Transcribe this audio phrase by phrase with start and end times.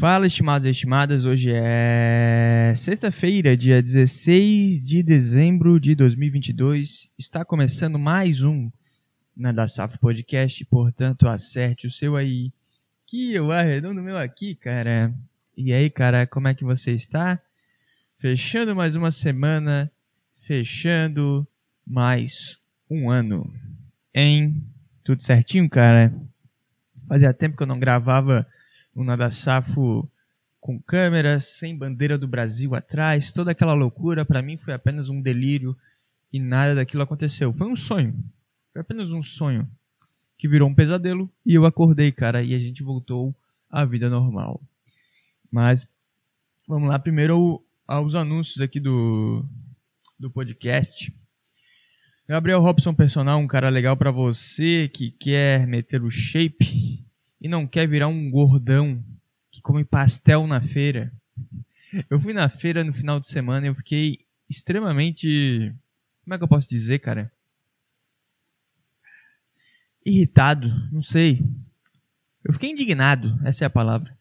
[0.00, 1.26] Fala, estimados e estimadas.
[1.26, 7.10] Hoje é sexta-feira, dia 16 de dezembro de 2022.
[7.18, 8.70] Está começando mais um
[9.36, 12.50] na da Safo Podcast, portanto, acerte o seu aí.
[13.06, 15.14] Que eu arredondo meu aqui, cara.
[15.54, 17.38] E aí, cara, como é que você está?
[18.16, 19.92] Fechando mais uma semana,
[20.46, 21.46] fechando
[21.86, 22.58] mais
[22.88, 23.52] um ano.
[24.14, 24.64] Hein?
[25.04, 26.10] Tudo certinho, cara?
[27.06, 28.46] Fazia tempo que eu não gravava
[29.00, 30.10] um Nada Safo
[30.60, 35.20] com câmeras, sem bandeira do Brasil atrás, toda aquela loucura, para mim foi apenas um
[35.20, 35.76] delírio
[36.32, 37.52] e nada daquilo aconteceu.
[37.52, 38.14] Foi um sonho.
[38.72, 39.68] Foi apenas um sonho
[40.38, 43.34] que virou um pesadelo e eu acordei, cara, e a gente voltou
[43.70, 44.60] à vida normal.
[45.50, 45.86] Mas
[46.68, 49.44] vamos lá primeiro aos anúncios aqui do
[50.18, 51.12] do podcast.
[52.28, 57.04] Gabriel Robson Personal, um cara legal para você que quer meter o shape
[57.40, 59.02] e não quer virar um gordão
[59.50, 61.12] que come pastel na feira.
[62.08, 65.74] Eu fui na feira no final de semana e eu fiquei extremamente.
[66.22, 67.32] Como é que eu posso dizer, cara?
[70.04, 71.42] Irritado, não sei.
[72.44, 74.16] Eu fiquei indignado, essa é a palavra.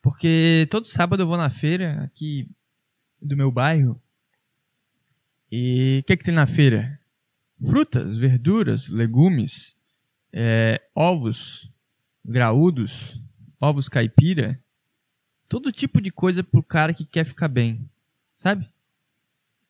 [0.00, 2.48] Porque todo sábado eu vou na feira aqui
[3.20, 4.00] do meu bairro.
[5.50, 7.00] E o que, é que tem na feira?
[7.60, 9.76] Frutas, verduras, legumes,
[10.32, 11.70] é, ovos,
[12.26, 13.20] graúdos,
[13.60, 14.60] ovos caipira,
[15.48, 17.88] todo tipo de coisa pro cara que quer ficar bem,
[18.36, 18.68] sabe?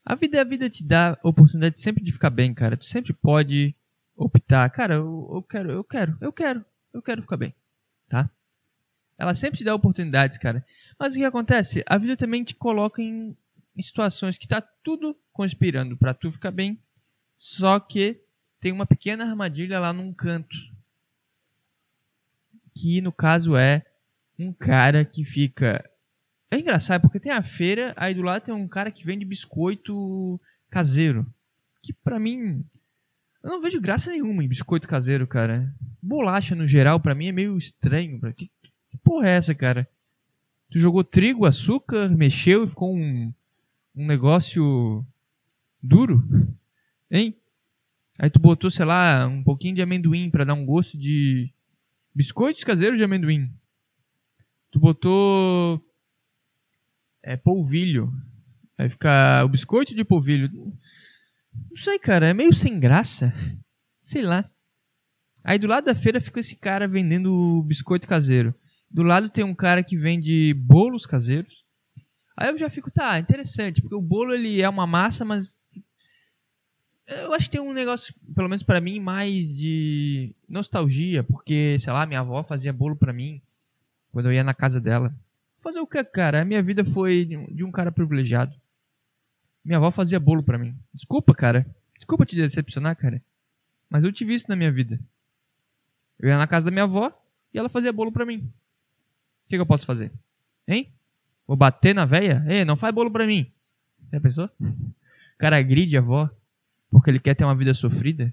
[0.05, 2.77] A vida, a vida te dá oportunidade sempre de ficar bem, cara.
[2.77, 3.75] Tu sempre pode
[4.17, 7.55] optar, cara, eu, eu quero, eu quero, eu quero, eu quero ficar bem,
[8.09, 8.31] tá?
[9.19, 10.65] Ela sempre te dá oportunidades, cara.
[10.99, 11.83] Mas o que acontece?
[11.87, 13.37] A vida também te coloca em,
[13.75, 16.81] em situações que tá tudo conspirando para tu ficar bem,
[17.37, 18.23] só que
[18.61, 20.57] tem uma pequena armadilha lá num canto
[22.77, 23.83] que no caso é
[24.39, 25.83] um cara que fica.
[26.51, 30.39] É engraçado porque tem a feira, aí do lado tem um cara que vende biscoito
[30.71, 31.27] caseiro.
[31.83, 32.63] Que pra mim.
[33.43, 35.75] Eu não vejo graça nenhuma em biscoito caseiro, cara.
[36.03, 38.21] Bolacha no geral, pra mim é meio estranho.
[38.35, 38.51] Que,
[38.91, 39.89] que porra é essa, cara?
[40.71, 43.33] Tu jogou trigo, açúcar, mexeu e ficou um,
[43.95, 45.05] um negócio
[45.83, 46.23] duro?
[47.11, 47.37] Hein?
[48.19, 51.53] Aí tu botou, sei lá, um pouquinho de amendoim para dar um gosto de
[52.17, 53.53] Biscoitos caseiros de amendoim.
[54.71, 55.85] Tu botou
[57.23, 58.11] é, polvilho.
[58.79, 60.51] Vai ficar o biscoito de polvilho.
[60.51, 62.27] Não sei, cara.
[62.27, 63.35] É meio sem graça.
[64.03, 64.51] Sei lá.
[65.45, 68.55] Aí do lado da feira fica esse cara vendendo biscoito caseiro.
[68.91, 71.67] Do lado tem um cara que vende bolos caseiros.
[72.35, 75.55] Aí eu já fico, tá, interessante, porque o bolo ele é uma massa, mas
[77.07, 81.93] eu acho que tem um negócio, pelo menos para mim, mais de nostalgia, porque, sei
[81.93, 83.41] lá, minha avó fazia bolo para mim
[84.11, 85.15] quando eu ia na casa dela.
[85.61, 86.41] Fazer o que, cara?
[86.41, 88.55] A minha vida foi de um cara privilegiado.
[89.65, 90.77] Minha avó fazia bolo para mim.
[90.95, 91.67] Desculpa, cara.
[91.97, 93.23] Desculpa te decepcionar, cara.
[93.91, 94.99] Mas eu tive isso na minha vida.
[96.19, 97.13] Eu ia na casa da minha avó
[97.53, 98.39] e ela fazia bolo para mim.
[98.39, 100.13] O que, que, eu posso fazer?
[100.67, 100.93] Hein?
[101.47, 102.45] Vou bater na véia?
[102.49, 103.51] Ei, não faz bolo pra mim.
[104.13, 104.51] Já pensou?
[105.35, 106.31] O cara agride a avó
[106.97, 108.33] porque ele quer ter uma vida sofrida.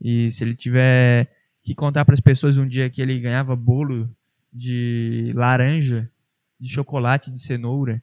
[0.00, 1.30] E se ele tiver
[1.62, 4.10] que contar para as pessoas um dia que ele ganhava bolo
[4.50, 6.10] de laranja,
[6.58, 8.02] de chocolate, de cenoura,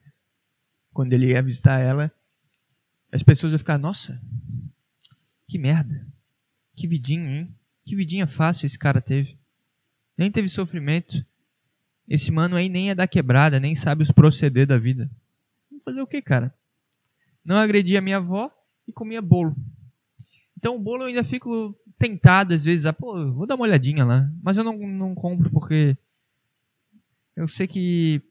[0.94, 2.12] quando ele ia visitar ela,
[3.12, 4.22] as pessoas iam ficar: Nossa,
[5.48, 6.06] que merda,
[6.76, 7.56] que vidinha, hein?
[7.84, 9.40] Que vidinha fácil esse cara teve.
[10.16, 11.26] Nem teve sofrimento.
[12.08, 15.10] Esse mano aí nem é da quebrada, nem sabe os proceder da vida.
[15.68, 16.54] Vamos fazer o que, cara?
[17.44, 18.52] Não agredi a minha avó,
[18.92, 19.56] e comia bolo.
[20.58, 24.06] Então o bolo eu ainda fico tentado às vezes a, pô, vou dar uma olhadinha
[24.06, 24.30] lá.
[24.44, 25.98] Mas eu não, não compro porque
[27.36, 28.22] eu sei que.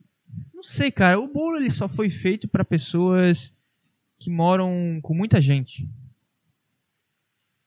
[0.55, 1.19] Não sei, cara.
[1.19, 3.53] O bolo ele só foi feito para pessoas
[4.19, 5.89] que moram com muita gente.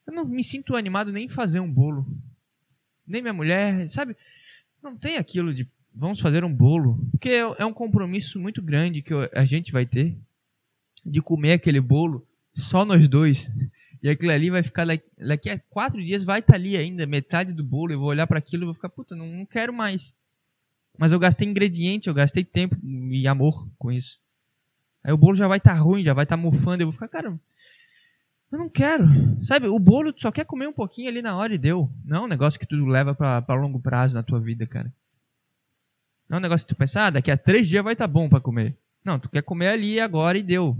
[0.07, 2.05] Eu não me sinto animado nem em fazer um bolo.
[3.05, 4.15] Nem minha mulher, sabe?
[4.81, 7.05] Não tem aquilo de vamos fazer um bolo.
[7.11, 10.17] Porque é, é um compromisso muito grande que a gente vai ter
[11.05, 13.49] de comer aquele bolo só nós dois.
[14.01, 14.85] E aquilo ali vai ficar
[15.17, 17.93] daqui a quatro dias vai estar tá ali ainda, metade do bolo.
[17.93, 20.13] Eu vou olhar para aquilo e vou ficar, puta, não, não quero mais.
[20.97, 24.19] Mas eu gastei ingrediente, eu gastei tempo e amor com isso.
[25.03, 26.81] Aí o bolo já vai estar tá ruim, já vai estar tá mofando.
[26.81, 27.39] Eu vou ficar, cara,
[28.51, 29.05] eu não quero.
[29.43, 31.89] Sabe, o bolo só quer comer um pouquinho ali na hora e deu.
[32.05, 34.93] Não é um negócio que tu leva para longo prazo na tua vida, cara.
[36.29, 38.13] Não é um negócio que tu pensa, ah, daqui a três dias vai estar tá
[38.13, 38.75] bom para comer.
[39.03, 40.77] Não, tu quer comer ali agora e deu.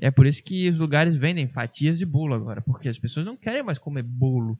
[0.00, 3.36] É por isso que os lugares vendem fatias de bolo agora, porque as pessoas não
[3.36, 4.58] querem mais comer bolo.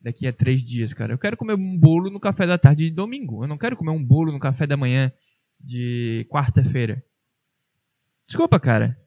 [0.00, 1.12] daqui a três dias, cara.
[1.12, 3.44] Eu quero comer um bolo no café da tarde de domingo.
[3.44, 5.12] Eu não quero comer um bolo no café da manhã
[5.58, 7.04] de quarta-feira.
[8.26, 8.98] Desculpa, cara.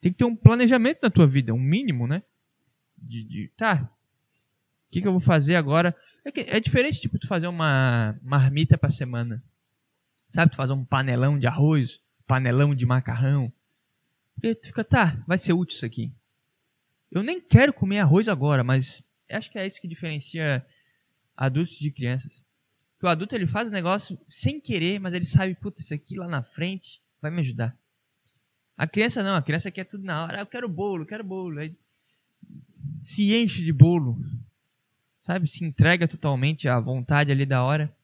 [0.00, 2.22] Tem que ter um planejamento na tua vida, um mínimo, né?
[2.98, 3.90] De, de tá.
[4.88, 5.96] O que, que eu vou fazer agora?
[6.24, 9.42] É, que, é diferente, tipo, tu fazer uma marmita pra semana.
[10.28, 13.52] Sabe, tu fazer um panelão de arroz, panelão de macarrão.
[14.40, 16.12] E tu fica, tá, vai ser útil isso aqui.
[17.10, 20.64] Eu nem quero comer arroz agora, mas acho que é isso que diferencia
[21.36, 22.44] adultos de crianças.
[22.98, 26.16] Que o adulto ele faz o negócio sem querer, mas ele sabe, puta, isso aqui
[26.16, 27.76] lá na frente vai me ajudar.
[28.76, 30.38] A criança não, a criança quer tudo na hora.
[30.38, 31.58] Ah, eu quero bolo, eu quero bolo.
[31.58, 31.76] Aí
[33.02, 34.18] se enche de bolo,
[35.20, 35.48] sabe?
[35.48, 37.94] Se entrega totalmente à vontade ali da hora.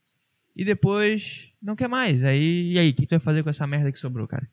[0.54, 2.24] E depois não quer mais.
[2.24, 4.48] Aí, e aí, o que tu vai fazer com essa merda que sobrou, cara?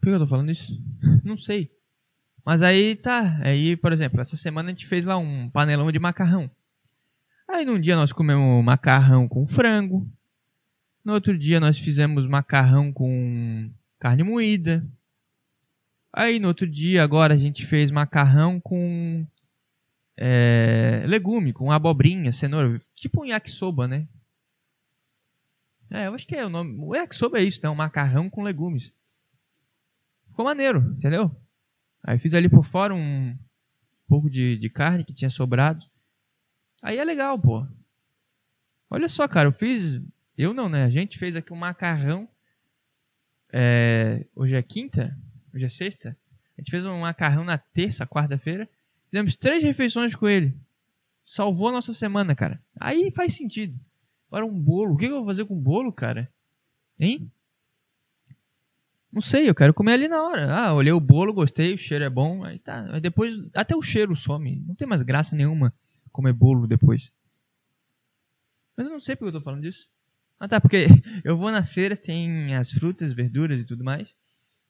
[0.00, 0.82] Por que eu tô falando isso?
[1.22, 1.70] Não sei.
[2.44, 3.38] Mas aí tá.
[3.42, 6.50] Aí, por exemplo, essa semana a gente fez lá um panelão de macarrão.
[7.46, 10.10] Aí num dia nós comemos macarrão com frango.
[11.04, 14.86] No outro dia nós fizemos macarrão com carne moída.
[16.12, 19.26] Aí no outro dia agora a gente fez macarrão com
[20.16, 22.80] é, legume, com abobrinha, cenoura.
[22.94, 24.08] Tipo um yakisoba, né?
[25.90, 26.76] É, eu acho que é o nome.
[26.78, 27.68] O yakisoba é isso, né?
[27.68, 28.92] Um macarrão com legumes.
[30.40, 31.30] Ficou maneiro, entendeu?
[32.02, 33.36] Aí fiz ali por fora um
[34.08, 35.84] pouco de, de carne que tinha sobrado.
[36.80, 37.66] Aí é legal, pô.
[38.88, 40.00] Olha só, cara, eu fiz.
[40.38, 40.84] Eu não, né?
[40.84, 42.26] A gente fez aqui um macarrão.
[43.52, 45.14] É, hoje é quinta?
[45.54, 46.16] Hoje é sexta?
[46.56, 48.66] A gente fez um macarrão na terça, quarta-feira.
[49.10, 50.56] Fizemos três refeições com ele.
[51.22, 52.58] Salvou a nossa semana, cara.
[52.80, 53.78] Aí faz sentido.
[54.28, 54.94] Agora um bolo.
[54.94, 56.32] O que eu vou fazer com bolo, cara?
[56.98, 57.30] Hein?
[59.12, 60.54] Não sei, eu quero comer ali na hora.
[60.54, 62.44] Ah, olhei o bolo, gostei, o cheiro é bom.
[62.44, 62.88] Aí tá.
[62.92, 64.62] Aí depois, até o cheiro some.
[64.66, 65.74] Não tem mais graça nenhuma
[66.12, 67.12] comer bolo depois.
[68.76, 69.88] Mas eu não sei porque eu tô falando disso.
[70.38, 70.86] Ah tá, porque
[71.24, 74.14] eu vou na feira, tem as frutas, verduras e tudo mais.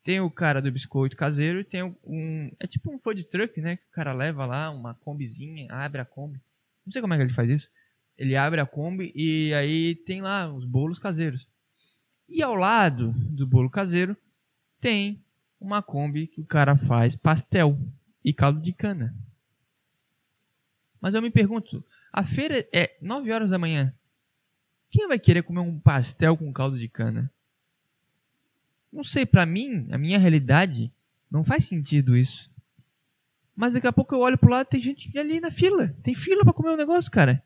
[0.02, 2.50] Tem o cara do biscoito caseiro e tem um.
[2.58, 3.76] É tipo um food truck, né?
[3.76, 6.40] Que o cara leva lá, uma combizinha, abre a Kombi.
[6.86, 7.68] Não sei como é que ele faz isso.
[8.16, 11.46] Ele abre a Kombi e aí tem lá os bolos caseiros.
[12.26, 14.16] E ao lado do bolo caseiro
[14.80, 15.22] tem
[15.60, 17.78] uma Kombi que o cara faz pastel
[18.24, 19.14] e caldo de cana.
[21.00, 23.94] Mas eu me pergunto, a feira é 9 horas da manhã.
[24.90, 27.30] Quem vai querer comer um pastel com caldo de cana?
[28.92, 30.92] Não sei, para mim, a minha realidade,
[31.30, 32.50] não faz sentido isso.
[33.54, 35.88] Mas daqui a pouco eu olho pro lado, tem gente ali na fila.
[36.02, 37.42] Tem fila para comer o um negócio, cara.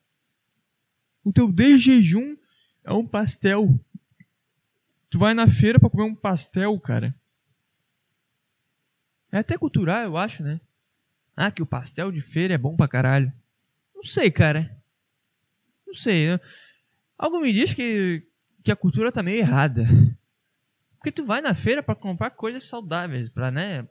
[1.22, 2.36] O teu de jejum
[2.82, 3.78] é um pastel.
[5.10, 7.14] Tu vai na feira para comer um pastel, cara.
[9.34, 10.60] É até cultural, eu acho, né?
[11.36, 13.32] Ah, que o pastel de feira é bom pra caralho.
[13.92, 14.80] Não sei, cara.
[15.84, 16.38] Não sei.
[17.18, 18.24] Algo me diz que,
[18.62, 19.88] que a cultura tá meio errada.
[20.98, 23.88] Porque tu vai na feira para comprar coisas saudáveis, pra, né?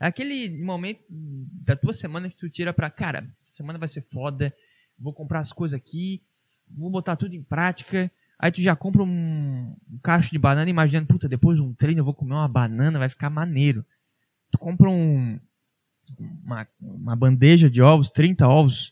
[0.00, 4.52] É aquele momento da tua semana que tu tira pra, cara, semana vai ser foda,
[4.98, 6.20] vou comprar as coisas aqui,
[6.68, 8.10] vou botar tudo em prática.
[8.36, 12.00] Aí tu já compra um, um cacho de banana imaginando, puta, depois de um treino
[12.00, 13.86] eu vou comer uma banana, vai ficar maneiro
[14.54, 15.40] tu compra um,
[16.44, 18.90] uma, uma bandeja de ovos, 30 ovos,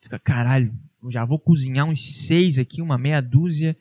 [0.00, 0.74] tu fica, caralho,
[1.08, 3.74] já vou cozinhar uns seis aqui, uma meia dúzia,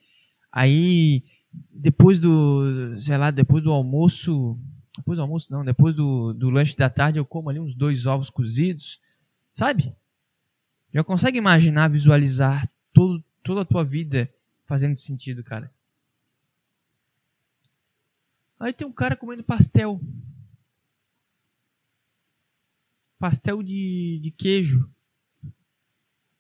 [0.50, 1.22] aí
[1.70, 4.58] depois do, sei lá, depois do almoço,
[4.96, 8.06] depois do almoço não, depois do, do lanche da tarde eu como ali uns dois
[8.06, 9.02] ovos cozidos,
[9.54, 9.94] sabe?
[10.94, 14.34] Já consegue imaginar, visualizar todo, toda a tua vida
[14.66, 15.70] fazendo sentido, cara.
[18.58, 20.00] Aí tem um cara comendo pastel
[23.20, 24.90] pastel de, de queijo.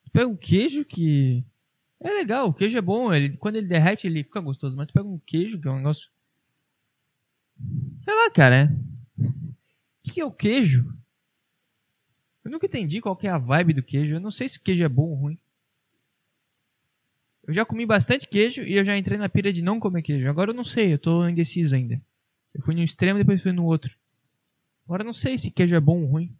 [0.03, 1.43] Tu pega um queijo que
[1.99, 4.93] é legal, o queijo é bom, ele, quando ele derrete ele fica gostoso, mas tu
[4.93, 6.09] pega um queijo que é um negócio.
[8.03, 8.75] Sei lá, cara.
[9.19, 10.85] O que é o queijo?
[12.45, 14.15] Eu nunca entendi qual é a vibe do queijo.
[14.15, 15.39] Eu não sei se o queijo é bom ou ruim.
[17.45, 20.29] Eu já comi bastante queijo e eu já entrei na pira de não comer queijo.
[20.29, 22.01] Agora eu não sei, eu tô indeciso ainda.
[22.53, 23.93] Eu fui no extremo depois fui no outro.
[24.85, 26.36] Agora eu não sei se queijo é bom ou ruim.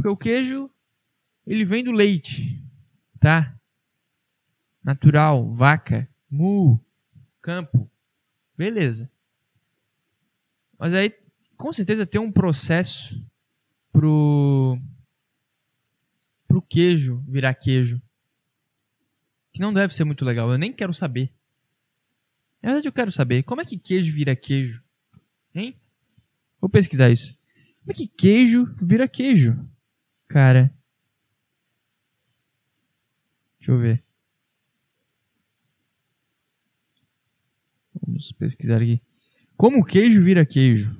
[0.00, 0.70] Porque o queijo,
[1.46, 2.64] ele vem do leite,
[3.20, 3.54] tá?
[4.82, 6.82] Natural, vaca, mu,
[7.42, 7.90] campo.
[8.56, 9.10] Beleza.
[10.78, 11.14] Mas aí,
[11.54, 13.22] com certeza, tem um processo
[13.92, 14.78] pro
[16.48, 18.00] pro queijo virar queijo.
[19.52, 20.50] Que não deve ser muito legal.
[20.50, 21.30] Eu nem quero saber.
[22.62, 23.42] Na verdade, eu quero saber.
[23.42, 24.82] Como é que queijo vira queijo?
[25.54, 25.78] Hein?
[26.58, 27.36] Vou pesquisar isso.
[27.80, 29.62] Como é que queijo vira queijo?
[30.30, 30.72] Cara.
[33.58, 34.04] Deixa eu ver.
[38.00, 39.02] Vamos pesquisar aqui.
[39.56, 40.96] Como queijo vira queijo?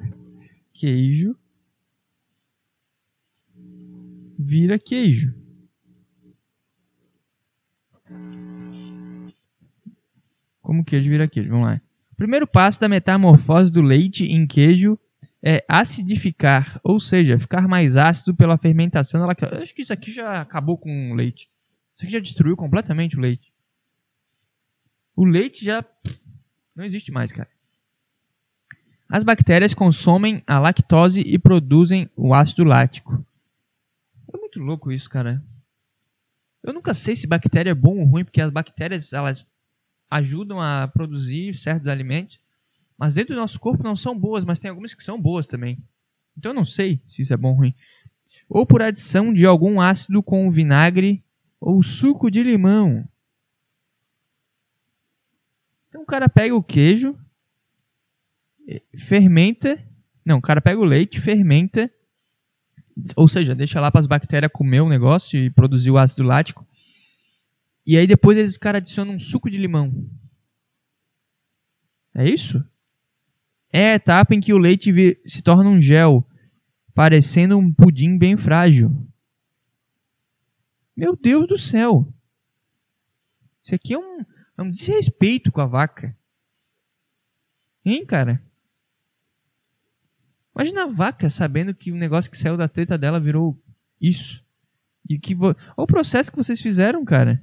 [0.72, 1.36] queijo
[4.38, 5.34] vira queijo.
[10.62, 11.50] Como queijo vira queijo?
[11.50, 11.82] Vamos lá.
[12.16, 14.98] Primeiro passo da metamorfose do leite em queijo
[15.42, 19.20] é acidificar, ou seja, ficar mais ácido pela fermentação.
[19.20, 21.50] Eu acho que isso aqui já acabou com o leite.
[21.96, 23.52] Isso aqui já destruiu completamente o leite.
[25.16, 25.84] O leite já
[26.74, 27.50] não existe mais, cara.
[29.08, 33.24] As bactérias consomem a lactose e produzem o ácido lático.
[34.32, 35.42] É muito louco isso, cara.
[36.62, 39.46] Eu nunca sei se bactéria é bom ou ruim, porque as bactérias elas
[40.08, 42.40] ajudam a produzir certos alimentos,
[43.02, 45.76] mas dentro do nosso corpo não são boas, mas tem algumas que são boas também.
[46.38, 47.74] Então eu não sei se isso é bom ou ruim.
[48.48, 51.20] Ou por adição de algum ácido com vinagre
[51.60, 53.04] ou suco de limão.
[55.88, 57.18] Então o cara pega o queijo,
[58.96, 59.84] fermenta.
[60.24, 61.90] Não, o cara pega o leite, fermenta.
[63.16, 66.64] Ou seja, deixa lá para as bactérias comer o negócio e produzir o ácido lático.
[67.84, 70.08] E aí depois eles, cara, adicionam um suco de limão.
[72.14, 72.64] É isso?
[73.72, 74.92] É a etapa em que o leite
[75.24, 76.26] se torna um gel,
[76.94, 78.90] parecendo um pudim bem frágil.
[80.94, 82.12] Meu Deus do céu!
[83.64, 84.20] Isso aqui é um,
[84.58, 86.14] é um desrespeito com a vaca.
[87.84, 88.42] Hein, cara?
[90.54, 93.58] Imagina a vaca sabendo que o negócio que saiu da teta dela virou
[94.00, 94.44] isso.
[95.08, 95.46] E que vo...
[95.48, 97.42] Olha o processo que vocês fizeram, cara.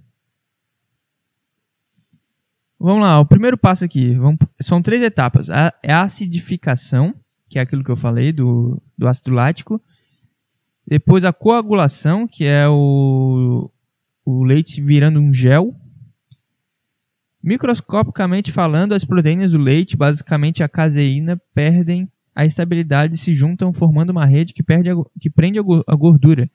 [2.79, 4.15] Vamos lá, o primeiro passo aqui.
[4.15, 4.37] Vamos...
[4.61, 5.49] São três etapas.
[5.49, 7.13] A, é a acidificação,
[7.49, 9.81] que é aquilo que eu falei do, do ácido lático.
[10.87, 13.69] Depois a coagulação, que é o,
[14.23, 15.75] o leite virando um gel.
[17.43, 23.73] Microscopicamente falando, as proteínas do leite, basicamente a caseína, perdem a estabilidade e se juntam
[23.73, 26.49] formando uma rede que, perde a, que prende a gordura.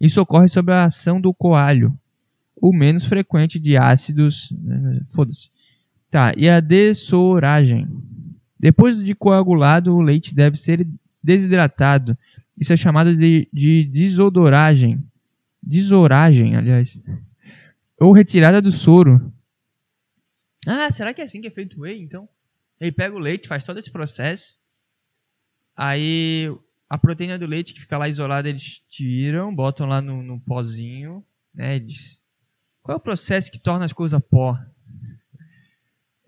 [0.00, 1.96] Isso ocorre sob a ação do coalho,
[2.56, 4.52] o menos frequente de ácidos.
[4.52, 5.50] Né, foda-se.
[6.10, 7.86] Tá, e a dessoragem.
[8.58, 10.86] Depois de coagulado, o leite deve ser
[11.22, 12.16] desidratado.
[12.58, 15.02] Isso é chamado de, de desodoragem.
[15.62, 16.98] Desoragem, aliás.
[18.00, 19.32] Ou retirada do soro.
[20.66, 22.28] Ah, será que é assim que é feito o whey, então?
[22.80, 24.58] Ele pega o leite, faz todo esse processo.
[25.76, 26.50] Aí
[26.88, 31.24] a proteína do leite que fica lá isolada, eles tiram, botam lá no, no pozinho,
[31.54, 31.76] né?
[31.76, 32.20] Eles...
[32.82, 34.58] Qual é o processo que torna as coisas pó?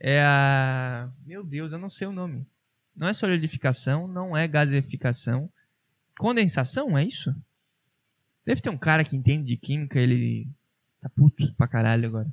[0.01, 1.11] É a.
[1.27, 2.47] Meu Deus, eu não sei o nome.
[2.97, 5.51] Não é solidificação, não é gasificação.
[6.19, 7.35] Condensação, é isso?
[8.45, 10.49] Deve ter um cara que entende de química, ele
[11.01, 12.33] tá puto pra caralho agora.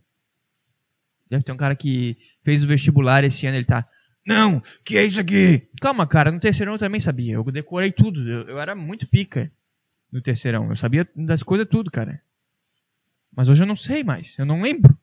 [1.29, 3.88] Deve ter um cara que fez o vestibular esse ano, ele tá.
[4.25, 5.67] Não, que é isso aqui?
[5.81, 7.36] Calma, cara, no terceirão eu também sabia.
[7.36, 8.29] Eu decorei tudo.
[8.29, 9.51] Eu, eu era muito pica
[10.12, 10.69] no terceirão.
[10.69, 12.21] Eu sabia das coisas tudo, cara.
[13.33, 14.36] Mas hoje eu não sei mais.
[14.38, 14.97] Eu não lembro.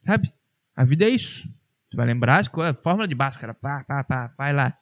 [0.00, 0.32] Sabe?
[0.76, 1.48] A vida é isso.
[1.90, 4.78] Tu vai lembrar as coisas, fórmula de Bhaskara, pá, pá, pá, vai lá.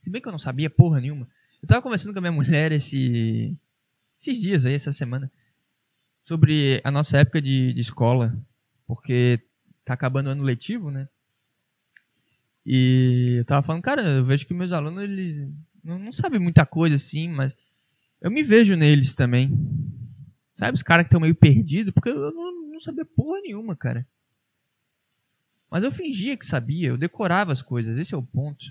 [0.00, 1.28] Se bem que eu não sabia porra nenhuma.
[1.62, 3.56] Eu tava conversando com a minha mulher esse,
[4.20, 5.30] esses dias aí, essa semana,
[6.20, 8.36] sobre a nossa época de, de escola,
[8.86, 9.40] porque
[9.84, 11.08] tá acabando o ano letivo, né?
[12.66, 15.48] E eu tava falando, cara, eu vejo que meus alunos, eles
[15.82, 17.54] não, não sabem muita coisa assim, mas
[18.20, 19.50] eu me vejo neles também.
[20.52, 24.06] Sabe, os caras que estão meio perdidos, porque eu não, não sabia porra nenhuma, cara.
[25.72, 28.62] Mas eu fingia que sabia, eu decorava as coisas, esse é o ponto.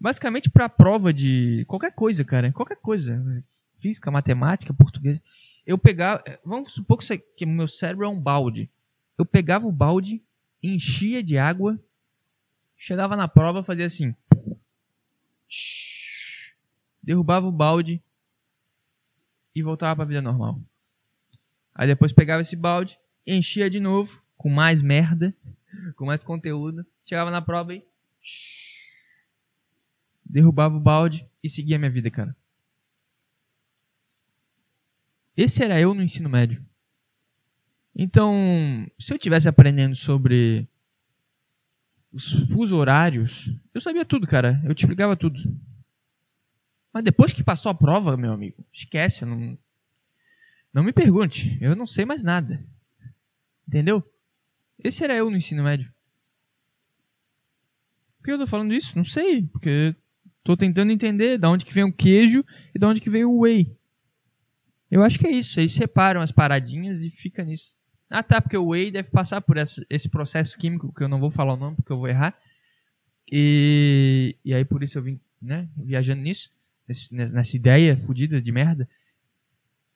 [0.00, 3.44] Basicamente para prova de qualquer coisa, cara, qualquer coisa,
[3.78, 5.20] física, matemática, português,
[5.66, 8.70] eu pegava, vamos supor que, que meu cérebro é um balde.
[9.18, 10.24] Eu pegava o balde,
[10.62, 11.78] enchia de água,
[12.74, 14.16] chegava na prova, fazia assim,
[17.02, 18.02] derrubava o balde
[19.54, 20.58] e voltava para a vida normal.
[21.74, 25.32] Aí depois pegava esse balde, enchia de novo, com mais merda,
[25.94, 26.84] com mais conteúdo.
[27.04, 27.86] Chegava na prova e.
[30.24, 32.36] Derrubava o balde e seguia a minha vida, cara.
[35.36, 36.64] Esse era eu no ensino médio.
[37.94, 38.34] Então,
[38.98, 40.68] se eu tivesse aprendendo sobre
[42.12, 44.60] os fusos horários, eu sabia tudo, cara.
[44.64, 45.40] Eu te explicava tudo.
[46.92, 49.24] Mas depois que passou a prova, meu amigo, esquece.
[49.24, 49.56] Não,
[50.72, 51.56] não me pergunte.
[51.60, 52.64] Eu não sei mais nada.
[53.68, 54.02] Entendeu?
[54.82, 55.92] Esse era eu no ensino médio.
[58.18, 58.96] Por que eu tô falando isso?
[58.96, 59.46] Não sei.
[59.46, 59.96] Porque
[60.44, 63.38] Tô tentando entender de onde que vem o queijo e de onde que vem o
[63.40, 63.76] whey.
[64.90, 65.58] Eu acho que é isso.
[65.60, 67.74] Eles separam as paradinhas e fica nisso.
[68.10, 71.30] Ah, tá, porque o whey deve passar por esse processo químico que eu não vou
[71.30, 72.36] falar o nome porque eu vou errar.
[73.30, 76.50] E, e aí por isso eu vim, né, viajando nisso,
[77.10, 78.88] nessa ideia fodida de merda.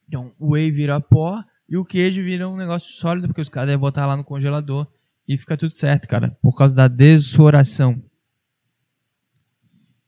[0.09, 3.69] Então, o whey vira pó e o queijo vira um negócio sólido porque os caras
[3.69, 4.87] devem botar lá no congelador
[5.27, 8.03] e fica tudo certo, cara, por causa da dessoração.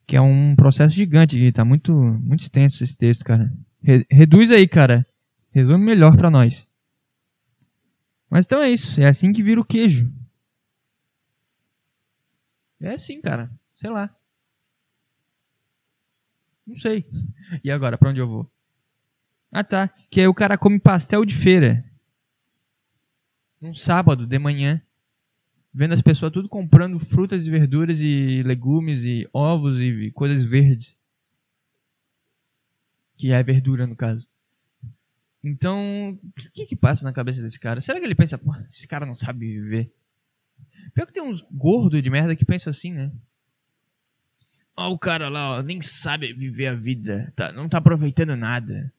[0.06, 3.52] Que é um processo gigante, tá muito muito extenso esse texto, cara.
[3.82, 5.06] Re reduz aí, cara.
[5.50, 6.66] Resume melhor para nós.
[8.30, 10.10] Mas então é isso, é assim que vira o queijo.
[12.80, 13.50] É assim, cara.
[13.74, 14.14] Sei lá.
[16.66, 17.04] Não sei.
[17.64, 18.50] E agora, para onde eu vou?
[19.50, 19.88] Ah, tá.
[20.10, 21.84] Que aí o cara come pastel de feira.
[23.60, 24.82] Num sábado de manhã.
[25.72, 30.98] Vendo as pessoas tudo comprando frutas e verduras e legumes e ovos e coisas verdes.
[33.16, 34.26] Que é verdura, no caso.
[35.42, 37.80] Então, o que, que passa na cabeça desse cara?
[37.80, 39.92] Será que ele pensa, pô, esse cara não sabe viver?
[40.94, 43.12] Pior que tem uns gordos de merda que pensam assim, né?
[44.76, 48.92] Ó, o cara lá, ó, nem sabe viver a vida, tá, não tá aproveitando nada.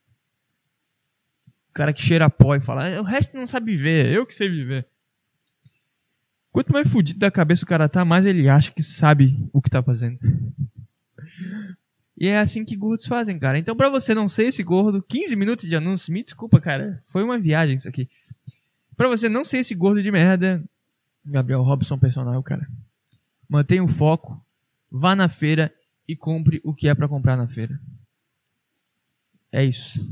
[1.80, 4.86] Cara que cheira pó e fala, o resto não sabe viver, eu que sei viver.
[6.52, 9.70] Quanto mais fudido da cabeça o cara tá, mais ele acha que sabe o que
[9.70, 10.20] tá fazendo.
[12.18, 13.58] E é assim que gordos fazem, cara.
[13.58, 17.02] Então, pra você não ser esse gordo, 15 minutos de anúncio, me desculpa, cara.
[17.08, 18.10] Foi uma viagem isso aqui.
[18.98, 20.62] Pra você não ser esse gordo de merda,
[21.26, 22.68] Gabriel Robson personal, cara.
[23.48, 24.46] Mantenha o foco,
[24.92, 25.74] vá na feira
[26.06, 27.80] e compre o que é para comprar na feira.
[29.50, 30.06] É isso.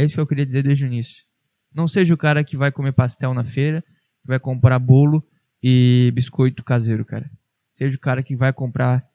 [0.00, 1.26] É isso que eu queria dizer desde o início.
[1.74, 3.82] Não seja o cara que vai comer pastel na feira,
[4.22, 5.22] que vai comprar bolo
[5.62, 7.30] e biscoito caseiro, cara.
[7.70, 9.06] Seja o cara que vai comprar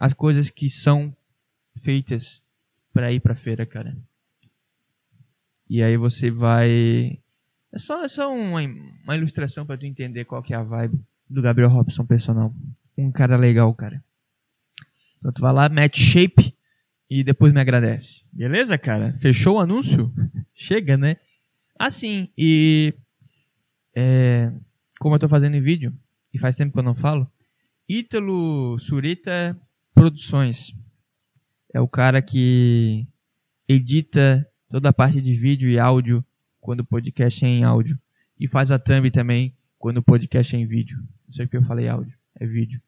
[0.00, 1.16] as coisas que são
[1.76, 2.42] feitas
[2.92, 3.96] para ir pra feira, cara.
[5.70, 7.20] E aí você vai.
[7.72, 8.62] É só, é só uma,
[9.04, 12.52] uma ilustração para tu entender qual que é a vibe do Gabriel Robson personal.
[12.98, 14.02] Um cara legal, cara.
[15.18, 16.52] Então tu vai lá, mete shape
[17.14, 18.22] e depois me agradece.
[18.32, 19.12] Beleza, cara?
[19.12, 20.10] Fechou o anúncio?
[20.54, 21.18] Chega, né?
[21.78, 22.94] Assim, e.
[23.94, 24.50] É,
[24.98, 25.92] como eu tô fazendo em vídeo,
[26.32, 27.30] e faz tempo que eu não falo,
[27.86, 29.54] Ítalo Surita
[29.94, 30.74] Produções
[31.74, 33.06] é o cara que
[33.68, 36.24] edita toda a parte de vídeo e áudio
[36.62, 37.98] quando o podcast é em áudio.
[38.40, 40.96] E faz a thumb também quando o podcast é em vídeo.
[41.26, 42.80] Não sei porque eu falei áudio, é vídeo.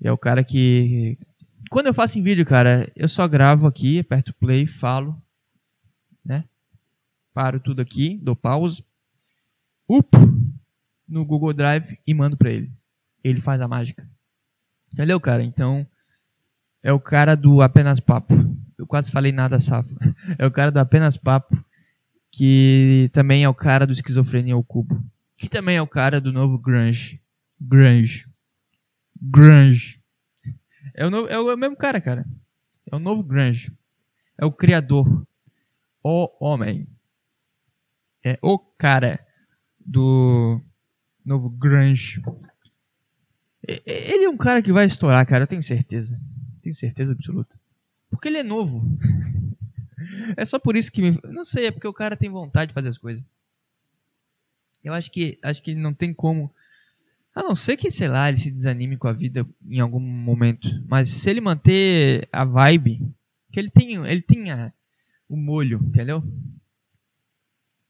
[0.00, 1.16] E é o cara que.
[1.70, 5.20] Quando eu faço em vídeo, cara, eu só gravo aqui, aperto play, falo,
[6.24, 6.44] né?
[7.32, 8.84] Paro tudo aqui, dou pause,
[9.88, 10.16] up
[11.08, 12.70] no Google Drive e mando pra ele.
[13.22, 14.08] Ele faz a mágica.
[14.92, 15.42] Entendeu, cara?
[15.42, 15.86] Então,
[16.82, 18.34] é o cara do Apenas Papo.
[18.78, 19.94] Eu quase falei nada safo.
[20.38, 21.56] É o cara do Apenas Papo,
[22.30, 25.02] que também é o cara do Esquizofrenia ao Cubo.
[25.36, 27.20] Que também é o cara do novo Grunge.
[27.60, 28.26] Grunge.
[29.20, 30.00] Grunge.
[30.94, 32.24] É o, novo, é o mesmo cara, cara.
[32.90, 33.72] É o novo Grunge.
[34.38, 35.26] É o criador.
[36.02, 36.88] O homem.
[38.22, 39.24] É o cara
[39.78, 40.60] do
[41.24, 42.22] novo Grunge.
[43.66, 46.20] Ele é um cara que vai estourar, cara, eu tenho certeza.
[46.62, 47.58] Tenho certeza absoluta.
[48.10, 48.86] Porque ele é novo.
[50.36, 51.18] é só por isso que me.
[51.24, 53.24] Não sei, é porque o cara tem vontade de fazer as coisas.
[54.82, 56.54] Eu acho que acho que não tem como.
[57.34, 60.68] A não ser que, sei lá, ele se desanime com a vida em algum momento.
[60.86, 63.00] Mas se ele manter a vibe,
[63.50, 64.72] que ele tem, ele tem a,
[65.28, 66.22] o molho, entendeu?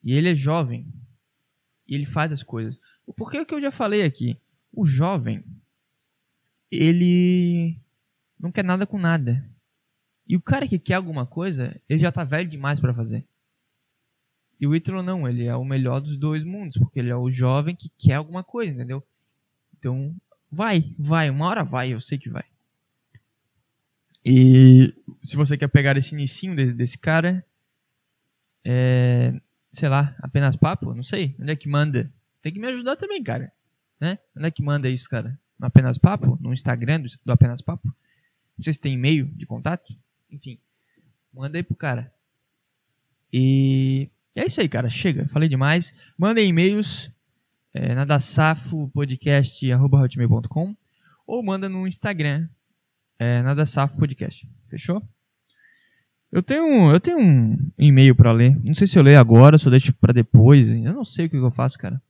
[0.03, 0.87] E ele é jovem.
[1.87, 2.81] E ele faz as coisas.
[3.07, 4.39] O que eu já falei aqui.
[4.73, 5.45] O jovem,
[6.71, 7.79] ele
[8.41, 9.49] não quer nada com nada.
[10.27, 13.27] E o cara que quer alguma coisa, ele já tá velho demais para fazer.
[14.59, 17.31] E o Ítalo não, ele é o melhor dos dois mundos, porque ele é o
[17.31, 19.05] jovem que quer alguma coisa, entendeu?
[19.85, 20.17] Então,
[20.51, 22.45] vai, vai, uma hora vai, eu sei que vai.
[24.25, 27.45] E se você quer pegar esse inicinho desse, desse cara,
[28.65, 29.39] é,
[29.75, 32.11] sei lá, apenas papo, não sei, onde é que manda?
[32.41, 33.53] Tem que me ajudar também, cara,
[34.01, 34.19] né?
[34.35, 35.39] Onde é que manda isso, cara?
[35.59, 37.95] No apenas papo, no Instagram do, do apenas papo?
[38.57, 39.95] Não sei se tem e-mail de contato.
[40.31, 40.59] Enfim,
[41.31, 42.11] manda aí pro cara.
[43.31, 44.89] E é isso aí, cara.
[44.89, 45.93] Chega, falei demais.
[46.17, 47.13] Mandem e-mails
[47.75, 50.77] é, na dasafopodcast.com
[51.27, 52.49] ou manda no Instagram
[53.19, 53.55] é, na
[53.99, 54.49] Podcast.
[54.69, 55.03] Fechou?
[56.31, 58.59] Eu tenho, eu tenho um e-mail para ler.
[58.65, 60.69] Não sei se eu leio agora, se eu deixo para depois.
[60.69, 62.03] Eu não sei o que eu faço, cara.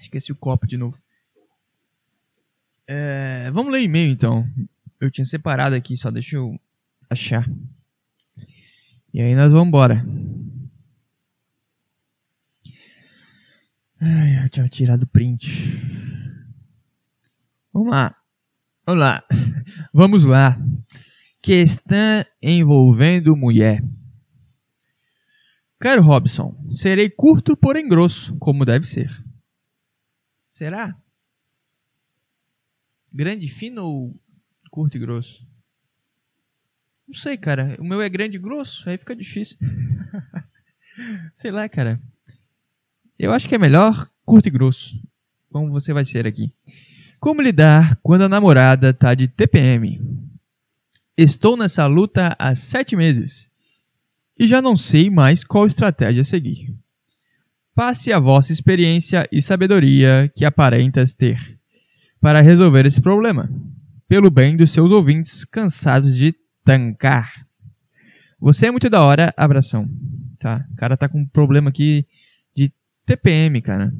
[0.00, 0.98] Esqueci o copo de novo.
[2.86, 4.46] É, vamos ler e-mail então.
[5.00, 6.60] Eu tinha separado aqui, só deixa eu
[7.08, 7.48] achar.
[9.12, 10.04] E aí nós vamos embora.
[14.00, 15.48] Ai, eu tinha tirado print.
[17.72, 18.16] Vamos lá.
[18.86, 19.24] Vamos lá.
[19.92, 20.58] Vamos lá.
[21.42, 23.82] Questão envolvendo mulher.
[25.78, 29.10] Caro Robson, serei curto, porém grosso, como deve ser.
[30.52, 30.94] Será?
[33.14, 34.20] Grande, fino ou
[34.70, 35.49] curto e grosso?
[37.10, 37.76] Não sei, cara.
[37.80, 39.58] O meu é grande e grosso, aí fica difícil.
[41.34, 42.00] sei lá, cara.
[43.18, 44.96] Eu acho que é melhor curto e grosso.
[45.50, 46.54] Como você vai ser aqui.
[47.18, 50.00] Como lidar quando a namorada tá de TPM?
[51.16, 53.50] Estou nessa luta há sete meses
[54.38, 56.72] e já não sei mais qual estratégia seguir.
[57.74, 61.58] Passe a vossa experiência e sabedoria que aparentas ter
[62.20, 63.50] para resolver esse problema,
[64.06, 66.32] pelo bem dos seus ouvintes cansados de
[66.64, 67.46] tancar.
[68.38, 69.88] Você é muito da hora, abração.
[70.38, 72.06] Tá, o cara tá com um problema aqui
[72.54, 72.72] de
[73.04, 73.92] TPM, cara.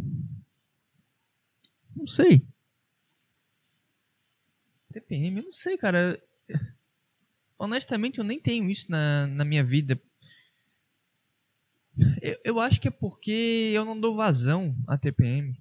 [1.95, 2.43] Não sei.
[4.93, 6.21] TPM, eu não sei, cara.
[7.59, 10.01] Honestamente, eu nem tenho isso na, na minha vida.
[12.23, 15.61] Eu, eu acho que é porque eu não dou vazão a TPM.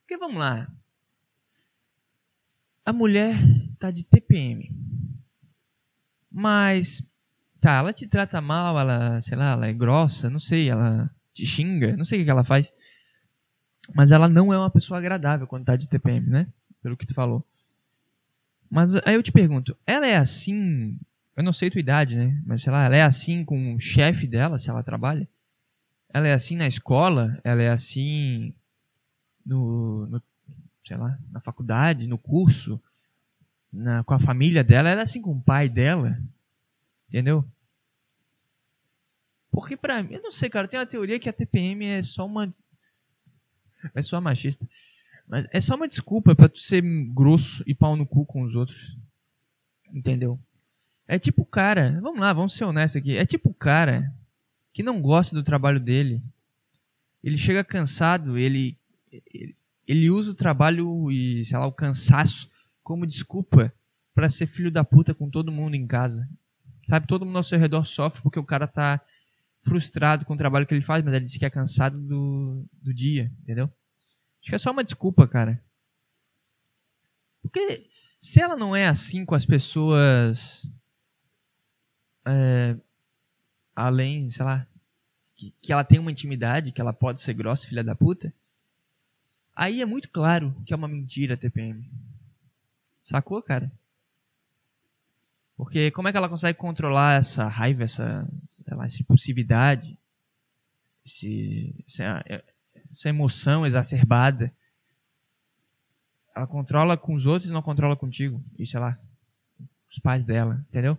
[0.00, 0.68] Porque vamos lá.
[2.84, 3.36] A mulher
[3.78, 4.81] tá de TPM.
[6.32, 7.02] Mas
[7.60, 11.44] tá, ela te trata mal, ela, sei lá, ela é grossa, não sei, ela te
[11.46, 12.72] xinga, não sei o que ela faz.
[13.94, 16.46] Mas ela não é uma pessoa agradável quando tá de TPM, né?
[16.82, 17.44] Pelo que tu falou.
[18.70, 20.98] Mas aí eu te pergunto, ela é assim
[21.36, 22.42] eu não sei tua idade, né?
[22.46, 25.28] Mas sei lá, ela é assim com o chefe dela, se ela trabalha?
[26.12, 27.38] Ela é assim na escola?
[27.42, 28.54] Ela é assim
[29.44, 30.22] no, no
[30.86, 32.80] sei lá, na faculdade, no curso,
[33.72, 34.90] na, com a família dela?
[34.90, 36.20] Ela é assim com o pai dela?
[37.08, 37.44] Entendeu?
[39.50, 42.26] Porque pra mim, eu não sei, cara, tem uma teoria que a TPM é só
[42.26, 42.52] uma.
[43.94, 44.66] É só machista.
[45.28, 46.82] Mas é só uma desculpa para tu ser
[47.12, 48.96] grosso e pau no cu com os outros.
[49.92, 50.38] Entendeu?
[51.06, 53.16] É tipo o cara, vamos lá, vamos ser honestos aqui.
[53.16, 54.12] É tipo o cara
[54.72, 56.22] que não gosta do trabalho dele.
[57.22, 58.78] Ele chega cansado, ele,
[59.32, 59.56] ele,
[59.86, 62.50] ele usa o trabalho e, sei lá, o cansaço
[62.82, 63.72] como desculpa
[64.14, 66.28] para ser filho da puta com todo mundo em casa.
[66.88, 69.00] Sabe, todo mundo ao seu redor sofre porque o cara tá
[69.62, 72.92] frustrado com o trabalho que ele faz, mas ele diz que é cansado do, do
[72.92, 73.66] dia, entendeu?
[74.40, 75.62] Acho que é só uma desculpa, cara.
[77.40, 77.88] Porque
[78.20, 80.68] se ela não é assim com as pessoas
[82.26, 82.76] é,
[83.74, 84.66] além, sei lá,
[85.34, 88.32] que, que ela tem uma intimidade, que ela pode ser grossa, filha da puta,
[89.54, 91.88] aí é muito claro que é uma mentira TPM.
[93.02, 93.70] Sacou, cara?
[95.56, 98.28] Porque como é que ela consegue controlar essa raiva, essa,
[98.68, 99.98] lá, essa impulsividade,
[101.04, 102.24] esse, essa,
[102.90, 104.52] essa emoção exacerbada?
[106.34, 108.42] Ela controla com os outros e não controla contigo.
[108.58, 108.98] E sei lá,
[109.90, 110.98] os pais dela, entendeu?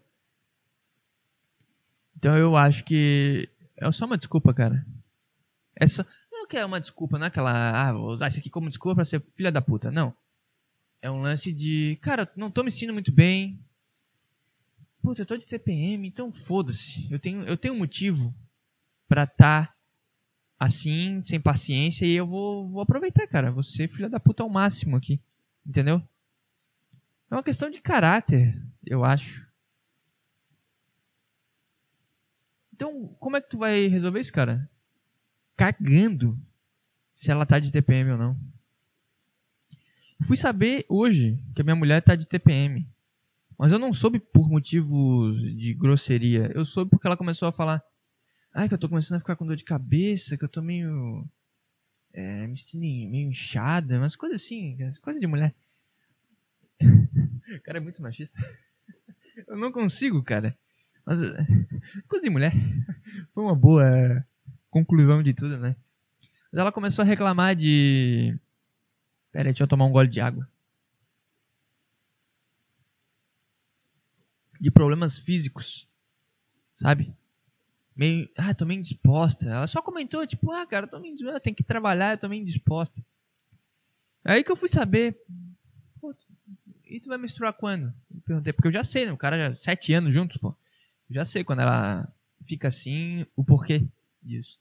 [2.15, 4.85] Então eu acho que é só uma desculpa, cara.
[5.75, 8.49] É só, não que é uma desculpa, não é aquela, ah, vou usar isso aqui
[8.49, 9.91] como desculpa pra ser filha da puta.
[9.91, 10.15] Não.
[11.03, 13.59] É um lance de, cara, não tô me sentindo muito bem.
[15.01, 17.11] Puta, eu tô de CPM, então foda-se.
[17.11, 18.33] Eu tenho, eu tenho um motivo
[19.05, 19.75] pra tá
[20.57, 23.53] assim, sem paciência, e eu vou, vou aproveitar, cara.
[23.61, 25.19] Ser filha da puta ao máximo aqui.
[25.67, 26.01] Entendeu?
[27.29, 29.45] É uma questão de caráter, eu acho.
[32.73, 34.69] Então, como é que tu vai resolver isso, cara?
[35.57, 36.39] Cagando
[37.13, 38.52] se ela tá de TPM ou não.
[40.21, 42.87] Fui saber hoje que a minha mulher tá de TPM.
[43.57, 46.51] Mas eu não soube por motivos de grosseria.
[46.53, 47.83] Eu soube porque ela começou a falar.
[48.53, 51.25] Ai, que eu tô começando a ficar com dor de cabeça, que eu tô meio.
[52.13, 55.55] É, me sentindo meio inchada, umas coisas assim, coisa de mulher.
[57.57, 58.37] o cara é muito machista.
[59.47, 60.55] Eu não consigo, cara.
[61.05, 61.19] Mas,
[62.07, 62.53] coisa de mulher.
[63.33, 64.23] Foi uma boa
[64.69, 65.75] conclusão de tudo, né?
[66.51, 68.37] Mas ela começou a reclamar de.
[69.33, 70.47] Pera aí, deixa eu tomar um gole de água.
[74.61, 75.89] De problemas físicos.
[76.75, 77.11] Sabe?
[77.95, 78.29] Meio.
[78.37, 79.49] Ah, tô meio indisposta.
[79.49, 81.39] Ela só comentou, tipo, ah, cara, tô meio indisposta.
[81.39, 83.03] Tem que trabalhar, eu tô meio indisposta.
[84.23, 85.19] Aí que eu fui saber.
[85.99, 86.15] Pô,
[86.85, 87.91] e tu vai menstruar quando?
[88.13, 89.11] Eu perguntei, porque eu já sei, né?
[89.11, 89.55] O cara já.
[89.55, 90.55] Sete anos juntos, pô.
[91.09, 92.07] Já sei quando ela
[92.47, 93.83] fica assim, o porquê
[94.21, 94.59] disso.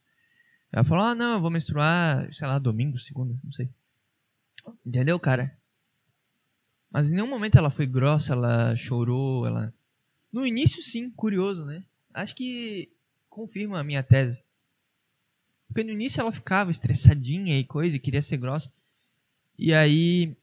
[0.71, 3.69] Ela falou, ah, não, eu vou menstruar, sei lá, domingo, segunda, não sei.
[4.85, 5.57] Entendeu, cara?
[6.91, 9.73] Mas em nenhum momento ela foi grossa, ela chorou, ela...
[10.31, 11.83] No início, sim, curioso, né?
[12.13, 12.91] Acho que
[13.29, 14.43] confirma a minha tese.
[15.67, 18.71] Porque no início ela ficava estressadinha e coisa, e queria ser grossa.
[19.57, 20.37] E aí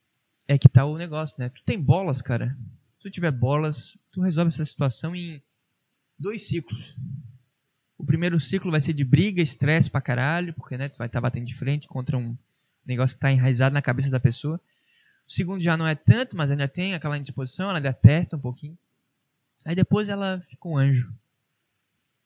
[0.49, 1.49] é que tá o negócio, né?
[1.49, 2.57] Tu tem bolas, cara.
[2.97, 5.41] Se tu tiver bolas, tu resolve essa situação em
[6.19, 6.97] dois ciclos.
[7.97, 11.19] O primeiro ciclo vai ser de briga, estresse pra caralho, porque né, tu vai estar
[11.19, 12.37] tá batendo de frente contra um
[12.87, 14.61] negócio que tá enraizado na cabeça da pessoa.
[15.27, 18.41] O segundo já não é tanto, mas ainda tem aquela indisposição, ela ainda testa um
[18.41, 18.77] pouquinho.
[19.65, 21.13] Aí depois ela fica um anjo.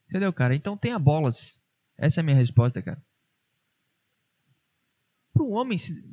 [0.09, 0.55] Entendeu, cara?
[0.55, 1.61] Então tenha bolas.
[1.97, 3.03] Essa é a minha resposta, cara.
[5.33, 6.05] Para um homem se,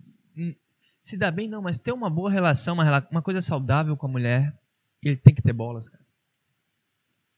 [1.03, 4.09] se dar bem, não, mas ter uma boa relação, uma, uma coisa saudável com a
[4.09, 4.57] mulher,
[5.01, 6.03] ele tem que ter bolas, cara.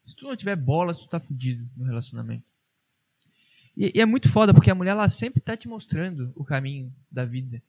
[0.06, 2.46] Se tu não tiver bolas, tu tá fudido no relacionamento.
[3.76, 6.94] E, e, é muito foda, porque a mulher ela sempre tá te mostrando o caminho
[7.12, 7.62] da vida.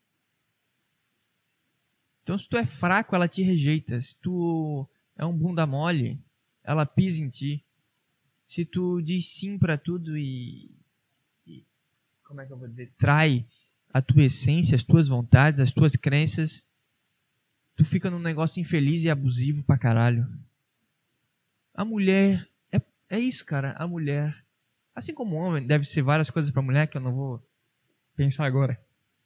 [2.22, 4.00] Então se tu é fraco, ela te rejeita.
[4.00, 6.18] Se tu é um bunda mole,
[6.62, 7.64] ela pisa em ti.
[8.46, 10.70] Se tu diz sim para tudo e,
[11.46, 11.64] e
[12.22, 13.46] como é que eu vou dizer, trai
[13.92, 16.64] a tua essência, as tuas vontades, as tuas crenças,
[17.76, 20.26] tu fica num negócio infeliz e abusivo pra caralho.
[21.74, 22.48] A mulher.
[22.72, 23.72] É, é isso, cara.
[23.72, 24.43] A mulher.
[24.94, 27.42] Assim como homem deve ser várias coisas pra mulher que eu não vou
[28.14, 28.80] pensar agora.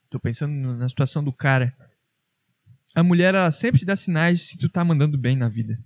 [0.09, 1.77] Tô pensando na situação do cara.
[2.95, 5.79] A mulher, ela sempre te dá sinais se tu tá mandando bem na vida.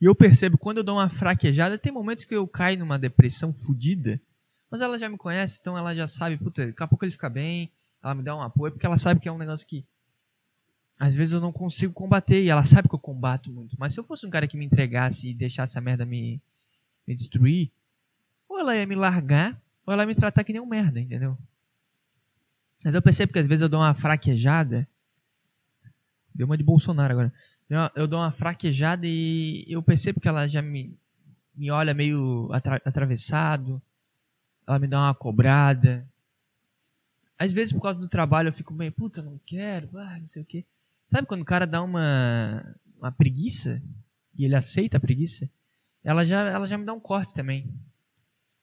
[0.00, 3.52] E eu percebo, quando eu dou uma fraquejada, tem momentos que eu caio numa depressão
[3.52, 4.20] fodida,
[4.70, 7.28] mas ela já me conhece, então ela já sabe, puta, daqui a pouco ele fica
[7.28, 7.70] bem,
[8.02, 9.84] ela me dá um apoio, porque ela sabe que é um negócio que
[10.98, 13.74] às vezes eu não consigo combater e ela sabe que eu combato muito.
[13.78, 16.40] Mas se eu fosse um cara que me entregasse e deixasse a merda me,
[17.06, 17.70] me destruir,
[18.60, 21.36] ou ela ia me largar, ou ela ia me tratar que nem um merda, entendeu?
[22.84, 24.88] Mas eu percebo que às vezes eu dou uma fraquejada.
[26.34, 27.32] Deu uma de Bolsonaro agora.
[27.94, 30.96] Eu dou uma fraquejada e eu percebo que ela já me,
[31.54, 33.80] me olha meio atra, atravessado.
[34.66, 36.06] Ela me dá uma cobrada.
[37.38, 40.42] Às vezes, por causa do trabalho, eu fico meio, puta, não quero, ah, não sei
[40.42, 40.64] o quê.
[41.06, 43.82] Sabe quando o cara dá uma, uma preguiça
[44.36, 45.48] e ele aceita a preguiça?
[46.04, 47.70] Ela já, ela já me dá um corte também.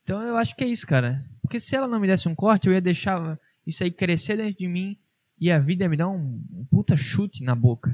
[0.07, 1.21] Então eu acho que é isso, cara.
[1.41, 4.57] Porque se ela não me desse um corte, eu ia deixar isso aí crescer dentro
[4.57, 4.97] de mim
[5.37, 7.93] e a vida ia me dar um, um puta chute na boca.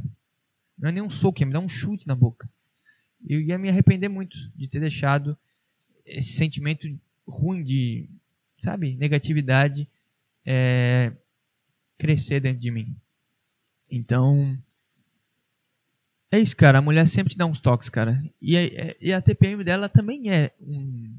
[0.78, 2.48] Não é nem um soco, ia me dar um chute na boca.
[3.28, 5.36] Eu ia me arrepender muito de ter deixado
[6.06, 6.88] esse sentimento
[7.28, 8.08] ruim de,
[8.60, 9.90] sabe, negatividade
[10.46, 11.14] é,
[11.98, 12.96] crescer dentro de mim.
[13.90, 14.56] Então,
[16.30, 16.78] é isso, cara.
[16.78, 18.24] A mulher sempre te dá uns toques, cara.
[18.40, 18.62] E a,
[19.02, 21.12] e a TPM dela também é um,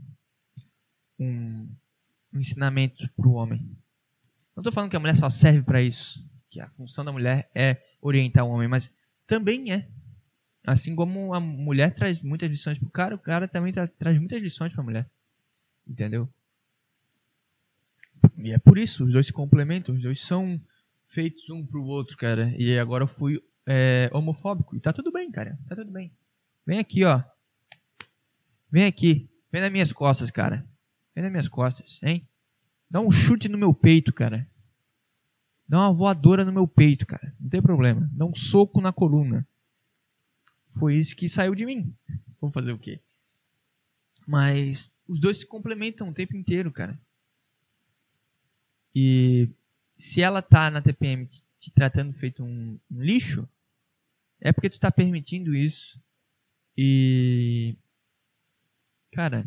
[1.18, 1.68] um,
[2.32, 3.60] um ensinamento para o homem.
[4.54, 7.50] Não estou falando que a mulher só serve para isso, que a função da mulher
[7.54, 8.90] é orientar o homem, mas
[9.26, 9.88] também é.
[10.66, 14.18] Assim como a mulher traz muitas lições para o cara, o cara também tra traz
[14.18, 15.10] muitas lições para a mulher.
[15.86, 16.28] Entendeu?
[18.38, 20.60] E é por isso, os dois se complementam, os dois são
[21.06, 22.54] feitos um pro outro, cara.
[22.56, 24.74] E agora eu fui é, homofóbico.
[24.74, 25.58] E tá tudo bem, cara.
[25.68, 26.12] Tá tudo bem.
[26.66, 27.22] Vem aqui, ó.
[28.70, 29.28] Vem aqui.
[29.52, 30.66] Vem nas minhas costas, cara.
[31.14, 32.26] Vem nas minhas costas, hein?
[32.90, 34.48] Dá um chute no meu peito, cara.
[35.68, 37.34] Dá uma voadora no meu peito, cara.
[37.40, 38.08] Não tem problema.
[38.12, 39.46] Dá um soco na coluna.
[40.78, 41.94] Foi isso que saiu de mim.
[42.40, 43.00] Vou fazer o quê?
[44.26, 46.98] Mas os dois se complementam o tempo inteiro, cara.
[48.94, 49.48] E
[49.96, 53.48] se ela tá na TPM te, tratando feito um, um, lixo,
[54.40, 56.00] é porque tu tá permitindo isso.
[56.76, 57.76] E.
[59.12, 59.46] Cara.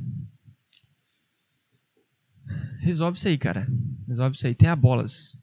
[2.79, 3.67] Resolve isso aí, cara.
[4.07, 4.55] Resolve isso aí.
[4.55, 5.37] Tem a bolas.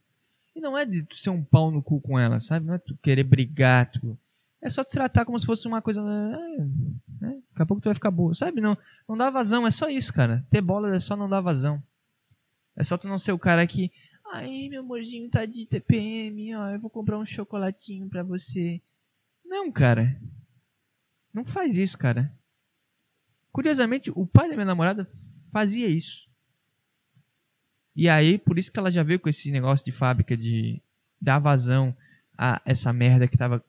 [0.54, 2.66] E não é de tu ser um pau no cu com ela, sabe?
[2.66, 3.90] Não é tu querer brigar.
[3.90, 4.18] Tu...
[4.62, 6.02] É só tu tratar como se fosse uma coisa.
[6.02, 6.60] Né?
[7.20, 8.34] Daqui a pouco tu vai ficar boa.
[8.34, 8.60] Sabe?
[8.60, 8.76] Não,
[9.08, 9.66] não dá vazão.
[9.66, 10.46] É só isso, cara.
[10.50, 11.82] Ter bolas é só não dar vazão.
[12.76, 13.90] É só tu não ser o cara que.
[14.32, 18.80] Aí, meu amorzinho tá de TPM, ó, eu vou comprar um chocolatinho pra você.
[19.44, 20.20] Não, cara.
[21.32, 22.32] Não faz isso, cara.
[23.52, 25.08] Curiosamente, o pai da minha namorada
[25.52, 26.23] fazia isso.
[27.94, 30.82] E aí, por isso que ela já veio com esse negócio de fábrica de
[31.20, 31.96] dar vazão
[32.36, 33.64] a essa merda que tava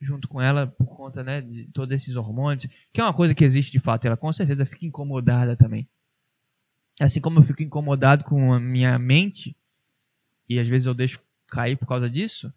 [0.00, 3.44] junto com ela por conta, né, de todos esses hormônios, que é uma coisa que
[3.44, 4.04] existe de fato.
[4.06, 5.88] Ela com certeza fica incomodada também.
[7.00, 9.56] Assim como eu fico incomodado com a minha mente,
[10.48, 12.52] e às vezes eu deixo cair por causa disso,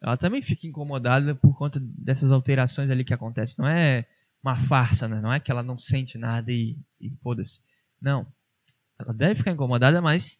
[0.00, 3.56] ela também fica incomodada por conta dessas alterações ali que acontecem.
[3.58, 4.06] Não é
[4.42, 5.20] uma farsa, né?
[5.20, 7.60] Não é que ela não sente nada e, e foda-se.
[8.00, 8.26] Não.
[8.98, 10.38] Ela deve ficar incomodada, mas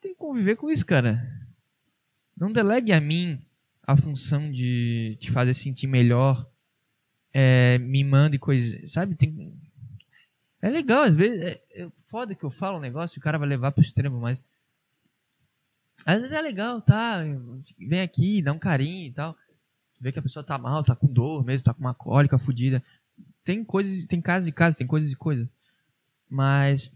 [0.00, 1.20] tem que conviver com isso, cara.
[2.36, 3.40] Não delegue a mim
[3.82, 6.48] a função de te fazer sentir melhor,
[7.32, 9.14] é, me mande coisas, sabe?
[9.14, 9.52] Tem,
[10.62, 13.38] é legal, às vezes, é, é foda que eu falo um negócio e o cara
[13.38, 14.42] vai levar pro extremo, mas
[16.04, 17.20] às vezes é legal, tá?
[17.78, 19.36] Vem aqui, dá um carinho e tal.
[20.00, 22.82] Vê que a pessoa tá mal, tá com dor mesmo, tá com uma cólica fodida.
[23.44, 25.48] Tem coisas, tem casos e casos, tem coisas e coisas.
[26.28, 26.94] Mas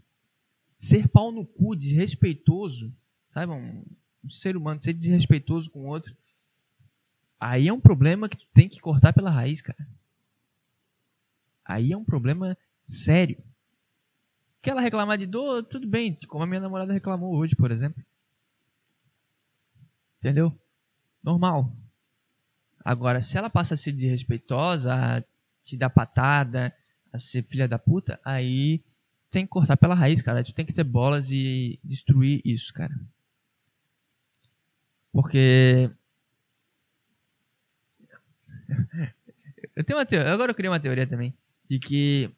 [0.77, 2.93] ser pau no cu, desrespeitoso,
[3.29, 3.51] sabe?
[3.51, 3.85] Um,
[4.23, 6.15] um ser humano ser desrespeitoso com o outro,
[7.39, 9.87] aí é um problema que tu tem que cortar pela raiz, cara.
[11.63, 12.57] Aí é um problema
[12.87, 13.37] sério.
[14.61, 15.63] Quer ela reclamar de dor?
[15.63, 18.03] Tudo bem, como a minha namorada reclamou hoje, por exemplo.
[20.19, 20.57] Entendeu?
[21.23, 21.71] Normal.
[22.83, 25.23] Agora, se ela passa a ser desrespeitosa, a
[25.63, 26.75] te dar patada,
[27.11, 28.83] a ser filha da puta, aí
[29.31, 30.43] tem que cortar pela raiz, cara.
[30.43, 32.93] Tu tem que ter bolas e destruir isso, cara.
[35.11, 35.91] Porque.
[39.75, 41.33] Eu tenho uma teoria, agora eu criei uma teoria também.
[41.69, 42.31] De que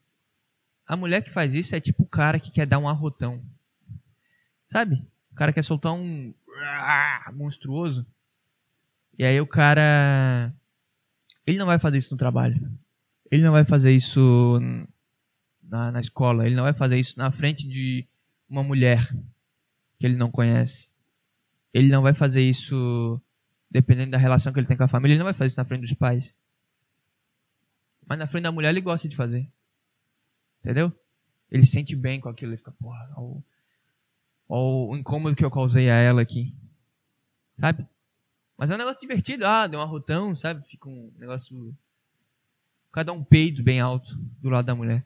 [0.88, 3.44] a mulher que faz isso é tipo o cara que quer dar um arrotão.
[4.68, 5.06] Sabe?
[5.32, 6.34] O cara quer soltar um
[7.34, 8.08] monstruoso.
[9.20, 10.52] E aí o cara.
[11.46, 12.72] Ele não vai fazer isso no trabalho.
[13.30, 14.60] Ele não vai fazer isso
[15.68, 16.46] na, na escola.
[16.46, 18.08] Ele não vai fazer isso na frente de
[18.50, 19.08] uma mulher
[20.00, 20.90] que ele não conhece.
[21.74, 23.22] Ele não vai fazer isso
[23.70, 25.14] dependendo da relação que ele tem com a família.
[25.14, 26.34] Ele não vai fazer isso na frente dos pais.
[28.06, 29.50] Mas na frente da mulher ele gosta de fazer.
[30.62, 30.92] Entendeu?
[31.52, 32.52] Ele se sente bem com aquilo.
[32.52, 33.14] Ele fica, porra,
[34.48, 36.56] ou o incômodo que eu causei a ela aqui.
[37.54, 37.86] Sabe?
[38.58, 39.46] Mas é um negócio divertido.
[39.46, 40.68] Ah, deu um arrotão, sabe?
[40.68, 41.76] Fica um negócio.
[42.92, 45.06] Cada um peido bem alto do lado da mulher.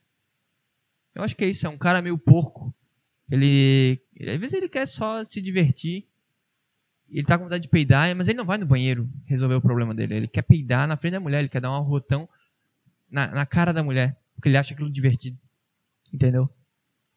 [1.13, 1.65] Eu acho que é isso.
[1.65, 2.74] É um cara meio porco.
[3.30, 4.02] Ele.
[4.19, 6.08] Às vezes ele quer só se divertir.
[7.10, 9.93] Ele tá com vontade de peidar, mas ele não vai no banheiro resolver o problema
[9.93, 10.15] dele.
[10.15, 11.39] Ele quer peidar na frente da mulher.
[11.39, 12.28] Ele quer dar um arrotão
[13.10, 14.17] na, na cara da mulher.
[14.36, 15.38] Porque ele acha aquilo divertido.
[16.13, 16.50] Entendeu?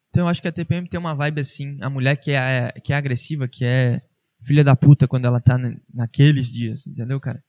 [0.09, 1.77] Então eu acho que a TPM tem uma vibe assim.
[1.81, 4.01] A mulher que é, que é agressiva, que é
[4.45, 5.57] filha da puta quando ela tá
[5.91, 7.43] naqueles dias, entendeu, cara?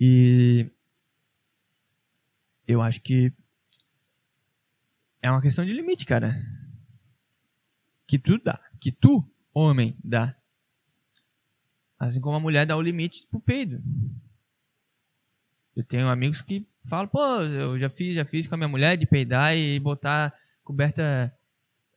[0.00, 0.66] E
[2.66, 3.32] eu acho que
[5.22, 6.34] é uma questão de limite, cara.
[8.06, 10.36] Que tu dá, que tu, homem, dá.
[11.98, 13.80] Assim como a mulher dá o limite pro peido.
[15.76, 18.98] Eu tenho amigos que falam, pô, eu já fiz, já fiz com a minha mulher
[18.98, 21.32] de peidar e botar coberta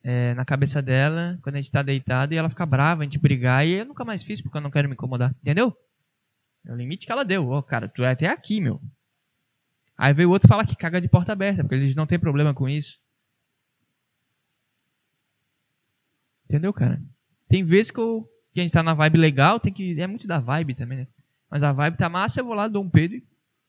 [0.03, 3.17] é, na cabeça dela quando a gente tá deitado e ela fica brava, a gente
[3.17, 5.35] brigar e eu nunca mais fiz porque eu não quero me incomodar.
[5.41, 5.75] Entendeu?
[6.65, 7.49] É o limite que ela deu.
[7.49, 8.79] Ô, oh, cara, tu é até aqui, meu.
[9.97, 12.53] Aí veio o outro falar que caga de porta aberta, porque eles não tem problema
[12.53, 12.99] com isso.
[16.45, 17.01] Entendeu, cara?
[17.47, 19.99] Tem vezes que, eu, que a gente tá na vibe legal, tem que.
[19.99, 21.07] É muito da vibe também, né?
[21.49, 23.23] Mas a vibe tá massa, eu vou lá, dou um pedo e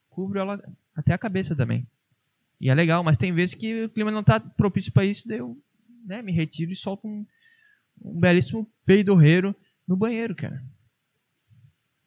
[0.09, 0.61] cubro ela
[0.95, 1.87] até a cabeça também.
[2.59, 5.37] E é legal, mas tem vezes que o clima não tá propício para isso, daí
[5.37, 5.57] eu
[6.05, 7.25] né, me retiro e solto um,
[8.01, 9.55] um belíssimo peidorreiro
[9.87, 10.63] no banheiro, cara.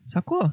[0.09, 0.51] Sacou?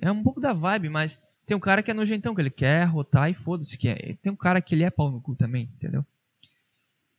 [0.00, 2.84] É um pouco da vibe, mas tem um cara que é nojentão, que ele quer
[2.84, 3.76] rotar e foda-se.
[3.76, 4.16] Que é.
[4.22, 6.04] Tem um cara que ele é pau no cu também, entendeu?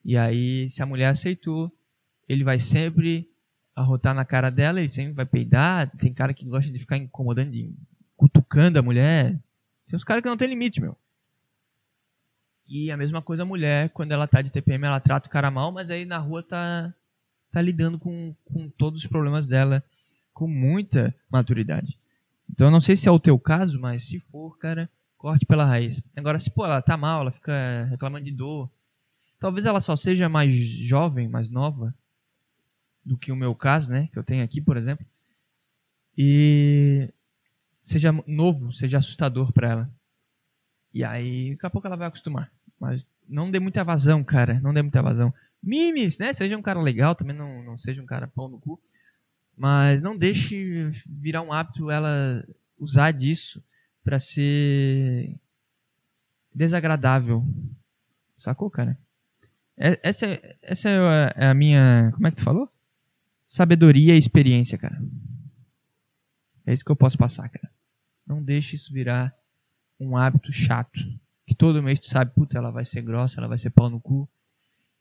[0.05, 1.75] E aí, se a mulher aceitou,
[2.29, 3.27] ele vai sempre
[3.75, 5.89] arrotar na cara dela, ele sempre vai peidar.
[5.97, 7.73] Tem cara que gosta de ficar incomodando, de
[8.15, 9.31] cutucando a mulher.
[9.87, 10.95] Tem uns caras que não tem limite, meu.
[12.67, 15.49] E a mesma coisa a mulher, quando ela tá de TPM, ela trata o cara
[15.49, 16.93] mal, mas aí na rua tá,
[17.51, 19.83] tá lidando com, com todos os problemas dela
[20.33, 21.97] com muita maturidade.
[22.51, 24.87] Então eu não sei se é o teu caso, mas se for, cara,
[25.17, 26.01] corte pela raiz.
[26.15, 28.69] Agora, se pô, ela tá mal, ela fica reclamando de dor.
[29.39, 31.93] Talvez ela só seja mais jovem, mais nova
[33.03, 34.09] do que o meu caso, né?
[34.11, 35.05] Que eu tenho aqui, por exemplo.
[36.17, 37.11] E
[37.81, 39.91] seja novo, seja assustador para ela.
[40.93, 42.51] E aí, daqui a pouco ela vai acostumar.
[42.79, 44.59] Mas não dê muita vazão, cara.
[44.61, 45.33] Não dê muita vazão.
[45.61, 46.33] Mimes, né?
[46.33, 48.81] Seja um cara legal, também não, não seja um cara pão no cu.
[49.57, 52.45] Mas não deixe virar um hábito ela
[52.77, 53.63] usar disso
[54.03, 55.39] para ser
[56.53, 57.43] desagradável.
[58.37, 58.97] Sacou, cara?
[59.77, 60.25] É, essa,
[60.61, 60.89] essa
[61.35, 62.11] é a minha.
[62.13, 62.69] Como é que tu falou?
[63.47, 65.01] Sabedoria e experiência, cara.
[66.65, 67.71] É isso que eu posso passar, cara.
[68.25, 69.33] Não deixe isso virar
[69.99, 70.99] um hábito chato.
[71.45, 73.99] Que todo mês tu sabe, puta, ela vai ser grossa, ela vai ser pau no
[73.99, 74.27] cu.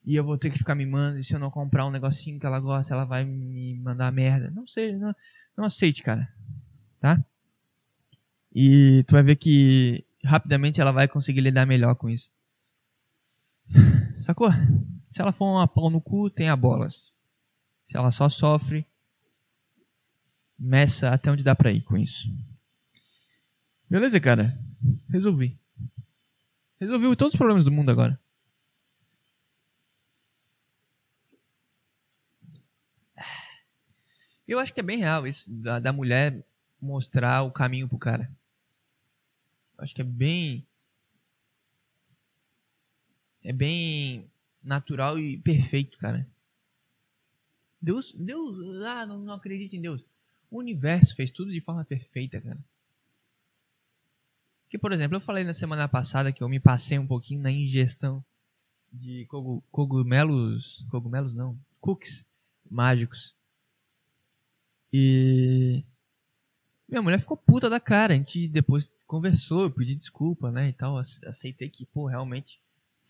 [0.04, 1.18] E eu vou ter que ficar mimando.
[1.18, 4.50] E se eu não comprar um negocinho que ela gosta, ela vai me mandar merda.
[4.50, 5.14] Não sei, não,
[5.56, 6.28] não aceite, cara.
[7.00, 7.24] Tá?
[8.54, 12.30] E tu vai ver que rapidamente ela vai conseguir lidar melhor com isso.
[14.22, 14.50] Sacou?
[15.10, 17.12] Se ela for uma pau no cu, tenha bolas.
[17.84, 18.86] Se ela só sofre,
[20.58, 22.28] meça até onde dá pra ir com isso.
[23.88, 24.58] Beleza, cara?
[25.08, 25.58] Resolvi.
[26.80, 28.18] Resolvi todos os problemas do mundo agora.
[34.46, 36.44] Eu acho que é bem real isso, da, da mulher
[36.80, 38.30] mostrar o caminho pro cara.
[39.76, 40.66] Eu acho que é bem.
[43.44, 44.28] É bem
[44.62, 46.26] natural e perfeito, cara.
[47.80, 50.02] Deus, Deus, ah, não, não em Deus.
[50.50, 52.58] O universo fez tudo de forma perfeita, cara.
[54.70, 57.50] Que, por exemplo, eu falei na semana passada que eu me passei um pouquinho na
[57.50, 58.24] ingestão
[58.90, 59.26] de
[59.70, 62.24] cogumelos, cogumelos não, cookies
[62.70, 63.34] mágicos.
[64.92, 65.84] E
[66.88, 68.14] minha mulher ficou puta da cara.
[68.14, 70.96] A gente depois conversou, eu pedi desculpa, né, e tal.
[70.96, 72.60] Aceitei que, pô, realmente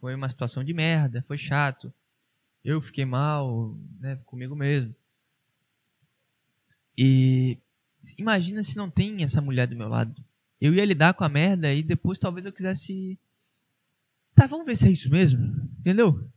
[0.04, 1.90] foi uma situação de merda, foi chato.
[2.62, 4.94] Eu fiquei mal, né, comigo mesmo.
[6.94, 7.56] E
[8.18, 10.22] imagina se não tem essa mulher do meu lado.
[10.60, 13.18] Eu ia lidar com a merda e depois talvez eu quisesse.
[14.34, 15.40] Tá, vamos ver se é isso mesmo.
[15.80, 16.30] Entendeu?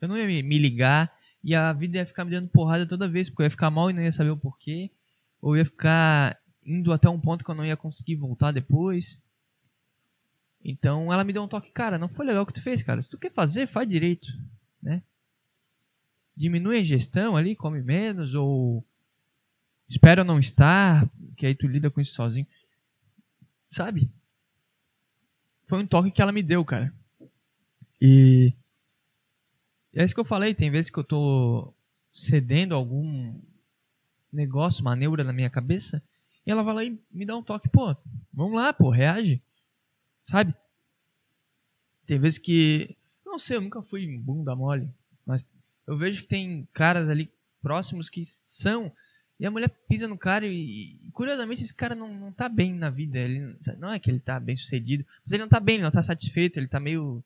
[0.00, 3.28] Eu não ia me ligar e a vida ia ficar me dando porrada toda vez,
[3.28, 4.92] porque eu ia ficar mal e não ia saber o porquê.
[5.40, 9.20] Ou ia ficar indo até um ponto que eu não ia conseguir voltar depois.
[10.64, 13.00] Então ela me deu um toque, cara, não foi legal o que tu fez, cara.
[13.02, 14.28] Se tu quer fazer, faz direito,
[14.82, 15.02] né?
[16.36, 18.84] Diminui a ingestão ali, come menos, ou
[19.88, 22.46] espera não estar, que aí tu lida com isso sozinho.
[23.68, 24.10] Sabe?
[25.66, 26.94] Foi um toque que ela me deu, cara.
[28.00, 28.54] E
[29.94, 31.74] é isso que eu falei, tem vezes que eu tô
[32.12, 33.38] cedendo algum
[34.32, 36.02] negócio, uma neura na minha cabeça,
[36.46, 37.94] e ela vai lá e me dá um toque, pô,
[38.32, 39.42] vamos lá, pô, reage.
[40.24, 40.54] Sabe?
[42.06, 42.96] Tem vezes que.
[43.24, 44.88] Não sei, eu nunca fui bunda mole.
[45.24, 45.46] Mas
[45.86, 48.92] eu vejo que tem caras ali próximos que são.
[49.38, 52.90] E a mulher pisa no cara e, curiosamente, esse cara não, não tá bem na
[52.90, 53.18] vida.
[53.18, 55.90] Ele, não é que ele tá bem sucedido, mas ele não tá bem, ele não
[55.90, 57.24] tá satisfeito, ele tá meio.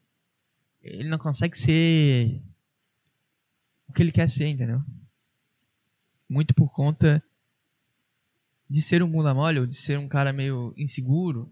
[0.82, 2.40] Ele não consegue ser
[3.88, 4.82] o que ele quer ser, entendeu?
[6.28, 7.22] Muito por conta
[8.68, 11.51] de ser um bunda mole ou de ser um cara meio inseguro.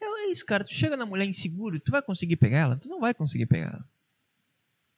[0.00, 0.64] É isso, cara.
[0.64, 2.76] Tu chega na mulher inseguro, tu vai conseguir pegar ela?
[2.76, 3.88] Tu não vai conseguir pegar ela.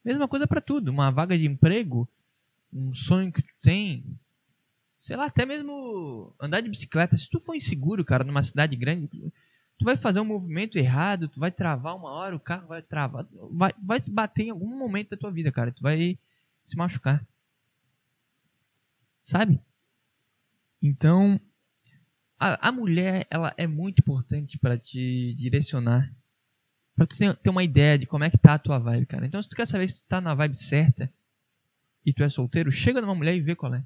[0.04, 0.90] Mesma coisa para tudo.
[0.90, 2.08] Uma vaga de emprego,
[2.72, 4.04] um sonho que tu tem,
[5.00, 7.16] sei lá, até mesmo andar de bicicleta.
[7.16, 9.08] Se tu for inseguro, cara, numa cidade grande,
[9.78, 13.26] tu vai fazer um movimento errado, tu vai travar uma hora, o carro vai travar,
[13.50, 15.72] vai, vai se bater em algum momento da tua vida, cara.
[15.72, 16.18] Tu vai
[16.66, 17.26] se machucar.
[19.24, 19.60] Sabe?
[20.82, 21.40] Então,
[22.38, 26.12] a, a mulher, ela é muito importante para te direcionar.
[26.94, 29.26] Pra tu ter, ter uma ideia de como é que tá a tua vibe, cara.
[29.26, 31.12] Então, se tu quer saber se tu tá na vibe certa
[32.04, 33.84] e tu é solteiro, chega numa mulher e vê qual é.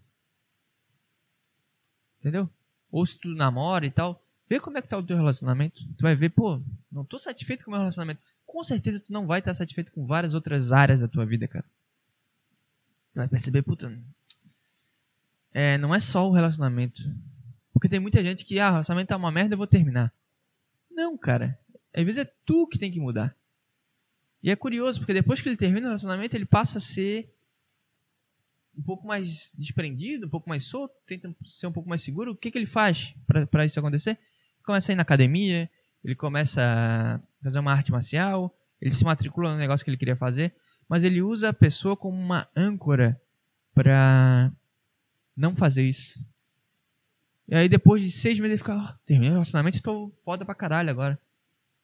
[2.18, 2.50] Entendeu?
[2.90, 5.82] Ou se tu namora e tal, vê como é que tá o teu relacionamento.
[5.96, 8.22] Tu vai ver, pô, não tô satisfeito com o meu relacionamento.
[8.46, 11.64] Com certeza tu não vai estar satisfeito com várias outras áreas da tua vida, cara.
[13.12, 13.96] Tu vai perceber, puta,
[15.52, 17.02] é, não é só o relacionamento.
[17.78, 20.12] Porque tem muita gente que, ah, o relacionamento tá uma merda, eu vou terminar.
[20.90, 21.56] Não, cara.
[21.94, 23.36] Às vezes é tu que tem que mudar.
[24.42, 27.32] E é curioso, porque depois que ele termina o relacionamento, ele passa a ser
[28.76, 32.32] um pouco mais desprendido, um pouco mais solto, tenta ser um pouco mais seguro.
[32.32, 33.14] O que, que ele faz
[33.48, 34.10] para isso acontecer?
[34.10, 35.70] Ele começa a ir na academia,
[36.04, 40.16] ele começa a fazer uma arte marcial, ele se matricula no negócio que ele queria
[40.16, 40.52] fazer,
[40.88, 43.20] mas ele usa a pessoa como uma âncora
[43.72, 44.52] para
[45.36, 46.20] não fazer isso.
[47.48, 50.44] E aí depois de seis meses ele fica, oh, terminei o relacionamento e tô foda
[50.44, 51.18] pra caralho agora.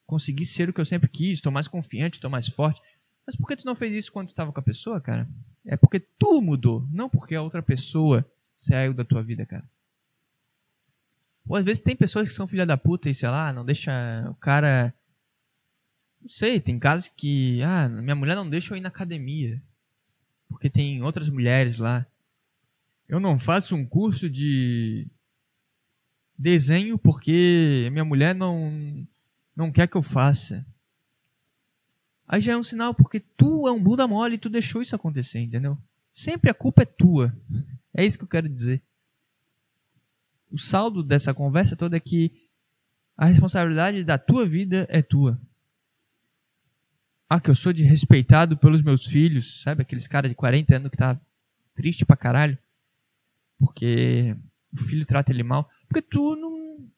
[0.06, 2.82] Consegui ser o que eu sempre quis, tô mais confiante, tô mais forte.
[3.26, 5.26] Mas por que tu não fez isso quando tu tava com a pessoa, cara?
[5.64, 9.64] É porque tu mudou, não porque a outra pessoa saiu da tua vida, cara.
[11.48, 13.90] Ou às vezes tem pessoas que são filha da puta e sei lá, não deixa
[14.30, 14.92] o cara.
[16.20, 17.62] Não sei, tem casos que.
[17.62, 19.62] Ah, minha mulher não deixa eu ir na academia.
[20.48, 22.06] Porque tem outras mulheres lá.
[23.08, 25.06] Eu não faço um curso de
[26.36, 29.06] desenho porque minha mulher não
[29.56, 30.66] não quer que eu faça.
[32.26, 34.96] Aí já é um sinal porque tu é um bunda mole e tu deixou isso
[34.96, 35.78] acontecer, entendeu?
[36.12, 37.36] Sempre a culpa é tua.
[37.92, 38.82] É isso que eu quero dizer.
[40.50, 42.32] O saldo dessa conversa toda é que
[43.16, 45.40] a responsabilidade da tua vida é tua.
[47.28, 49.82] Ah, que eu sou desrespeitado pelos meus filhos, sabe?
[49.82, 51.20] Aqueles caras de 40 anos que tá
[51.74, 52.58] triste pra caralho
[53.58, 54.36] porque
[54.72, 56.90] o filho trata ele mal, porque tu não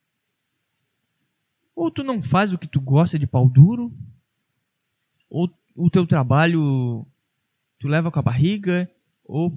[1.74, 3.92] ou tu não faz o que tu gosta de pau duro,
[5.28, 7.06] ou o teu trabalho
[7.78, 8.90] tu leva com a barriga,
[9.22, 9.50] ou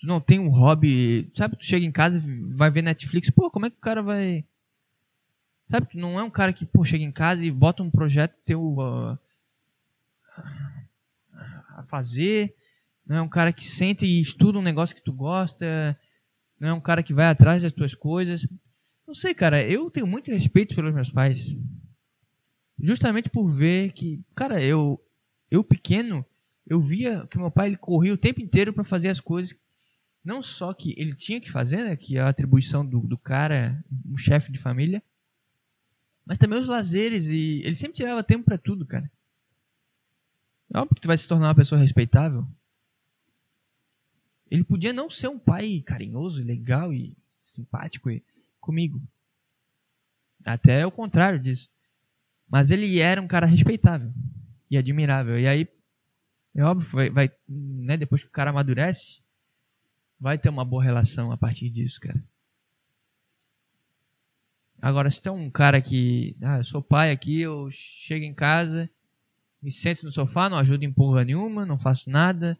[0.00, 1.56] tu não tem um hobby, sabe?
[1.56, 4.44] Tu chega em casa e vai ver Netflix, pô, como é que o cara vai.
[5.70, 5.86] Sabe?
[5.86, 8.80] Tu não é um cara que, pô, chega em casa e bota um projeto teu
[11.76, 12.52] a fazer,
[13.06, 15.96] não é um cara que senta e estuda um negócio que tu gosta,
[16.68, 18.46] é um cara que vai atrás das tuas coisas.
[19.06, 21.56] Não sei, cara, eu tenho muito respeito pelos meus pais.
[22.78, 25.00] Justamente por ver que, cara, eu
[25.50, 26.24] eu pequeno,
[26.66, 29.54] eu via que meu pai ele corria o tempo inteiro para fazer as coisas
[30.24, 33.84] não só que ele tinha que fazer, né, que é a atribuição do, do cara,
[34.06, 35.02] um chefe de família,
[36.24, 39.10] mas também os lazeres e ele sempre tirava tempo para tudo, cara.
[40.72, 42.46] É óbvio que tu vai se tornar uma pessoa respeitável.
[44.52, 48.22] Ele podia não ser um pai carinhoso, legal e simpático e,
[48.60, 49.02] comigo.
[50.44, 51.70] Até o contrário disso.
[52.50, 54.12] Mas ele era um cara respeitável
[54.70, 55.40] e admirável.
[55.40, 55.66] E aí,
[56.54, 59.22] é óbvio, vai, vai né, depois que o cara amadurece,
[60.20, 62.22] vai ter uma boa relação a partir disso, cara.
[64.82, 68.90] Agora, se tem um cara que, ah, eu sou pai aqui, eu chego em casa,
[69.62, 72.58] me sento no sofá, não ajudo em porra nenhuma, não faço nada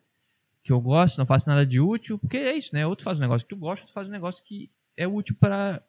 [0.62, 2.86] que eu gosto, não faço nada de útil, porque é isso, né?
[2.86, 5.82] Outro faz um negócio que tu gosta, outro faz um negócio que é útil para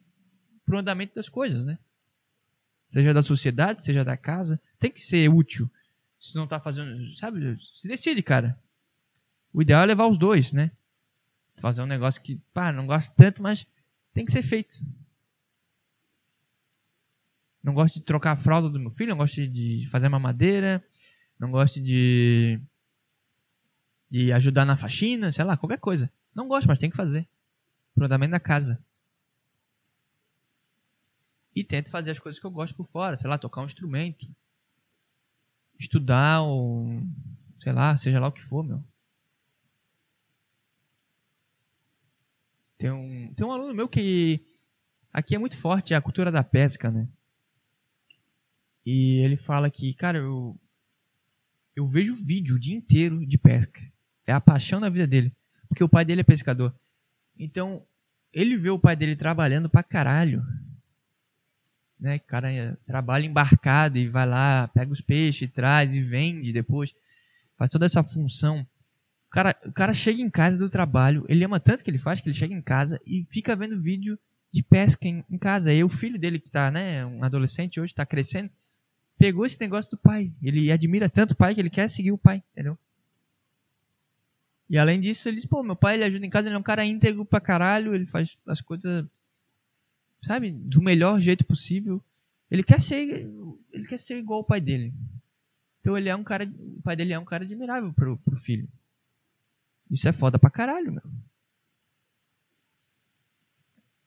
[0.68, 1.78] o andamento das coisas, né?
[2.90, 5.70] Seja da sociedade, seja da casa, tem que ser útil.
[6.20, 7.58] Se não tá fazendo, sabe?
[7.76, 8.60] Se decide, cara.
[9.54, 10.72] O ideal é levar os dois, né?
[11.58, 13.68] Fazer um negócio que, pá, não gosto tanto, mas
[14.14, 14.76] tem que ser feito.
[17.64, 20.84] Não gosto de trocar a fralda do meu filho, não gosto de fazer mamadeira,
[21.40, 22.60] não gosto de
[24.14, 26.08] de ajudar na faxina, sei lá, qualquer coisa.
[26.36, 27.28] Não gosto, mas tem que fazer.
[27.96, 28.80] Pro andamento da casa.
[31.56, 34.28] E tento fazer as coisas que eu gosto por fora, sei lá, tocar um instrumento,
[35.80, 37.02] estudar ou
[37.60, 38.84] sei lá, seja lá o que for, meu.
[42.78, 44.46] Tem um, tem um aluno meu que
[45.12, 47.10] aqui é muito forte a cultura da pesca, né?
[48.86, 50.56] E ele fala que, cara, eu
[51.76, 53.93] eu vejo vídeo o dia inteiro de pesca.
[54.26, 55.32] É a paixão da vida dele.
[55.68, 56.74] Porque o pai dele é pescador.
[57.38, 57.84] Então,
[58.32, 60.44] ele vê o pai dele trabalhando pra caralho.
[62.00, 62.18] Né?
[62.18, 66.94] O cara trabalha embarcado e vai lá, pega os peixes, traz e vende depois.
[67.58, 68.68] Faz toda essa função.
[69.28, 72.20] O cara, o cara chega em casa do trabalho, ele ama tanto que ele faz
[72.20, 74.18] que ele chega em casa e fica vendo vídeo
[74.52, 75.74] de pesca em, em casa.
[75.74, 78.52] E o filho dele, que tá, né, um adolescente hoje, tá crescendo,
[79.18, 80.32] pegou esse negócio do pai.
[80.42, 82.78] Ele admira tanto o pai que ele quer seguir o pai, entendeu?
[84.70, 86.64] E além disso, ele diz, pô, meu pai ele ajuda em casa, ele é um
[86.64, 89.06] cara íntegro pra caralho, ele faz as coisas,
[90.24, 92.02] sabe, do melhor jeito possível.
[92.50, 93.28] Ele quer ser,
[93.72, 94.94] ele quer ser igual ao pai dele.
[95.80, 98.68] Então ele é um cara, o pai dele é um cara admirável pro, pro filho.
[99.92, 101.04] Isso é foda pra caralho, meu.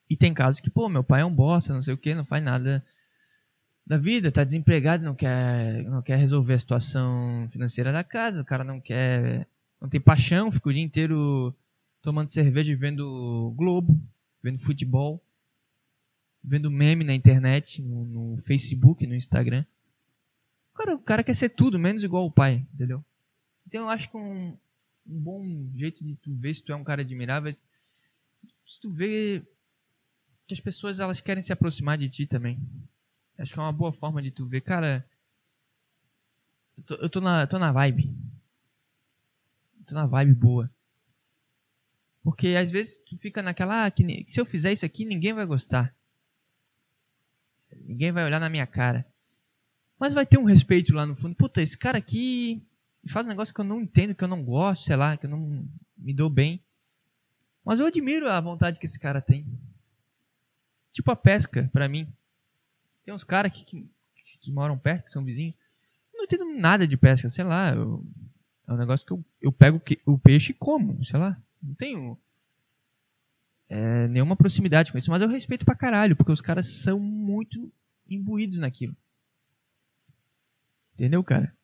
[0.09, 2.25] E tem casos que, pô, meu pai é um bosta, não sei o que, não
[2.25, 2.85] faz nada
[3.85, 8.45] da vida, tá desempregado, não quer, não quer resolver a situação financeira da casa, o
[8.45, 9.47] cara não quer
[9.81, 11.55] não tem paixão, fica o dia inteiro
[12.01, 14.01] tomando cerveja vendo Globo,
[14.43, 15.23] vendo futebol,
[16.43, 19.65] vendo meme na internet, no, no Facebook, no Instagram.
[20.75, 23.05] Cara, o cara quer ser tudo, menos igual o pai, entendeu?
[23.67, 24.57] Então eu acho que um,
[25.07, 28.91] um bom jeito de tu ver se tu é um cara admirável é se tu
[28.91, 29.43] vê
[30.47, 32.59] que as pessoas elas querem se aproximar de ti também.
[33.39, 35.05] Acho que é uma boa forma de tu ver, cara,
[36.79, 38.15] eu tô, eu tô na, tô na vibe
[39.87, 40.71] tô na vibe boa.
[42.23, 45.47] Porque às vezes tu fica naquela, ah, que se eu fizer isso aqui, ninguém vai
[45.47, 45.95] gostar.
[47.83, 49.07] Ninguém vai olhar na minha cara.
[49.99, 51.35] Mas vai ter um respeito lá no fundo.
[51.37, 52.63] Puta, esse cara aqui
[53.09, 55.31] faz um negócio que eu não entendo, que eu não gosto, sei lá, que eu
[55.31, 56.63] não me dou bem.
[57.65, 59.47] Mas eu admiro a vontade que esse cara tem.
[60.93, 62.13] Tipo a pesca, pra mim.
[63.05, 63.89] Tem uns caras que, que,
[64.41, 65.55] que, moram perto, que são vizinhos.
[66.13, 67.71] Eu não entendo nada de pesca, sei lá.
[67.71, 68.05] Eu
[68.67, 71.41] é um negócio que eu, eu pego o peixe e como, sei lá.
[71.63, 72.19] Não tenho
[73.69, 75.11] é, nenhuma proximidade com isso.
[75.11, 77.73] Mas eu respeito pra caralho, porque os caras são muito
[78.09, 78.97] imbuídos naquilo.
[80.95, 81.55] Entendeu, cara?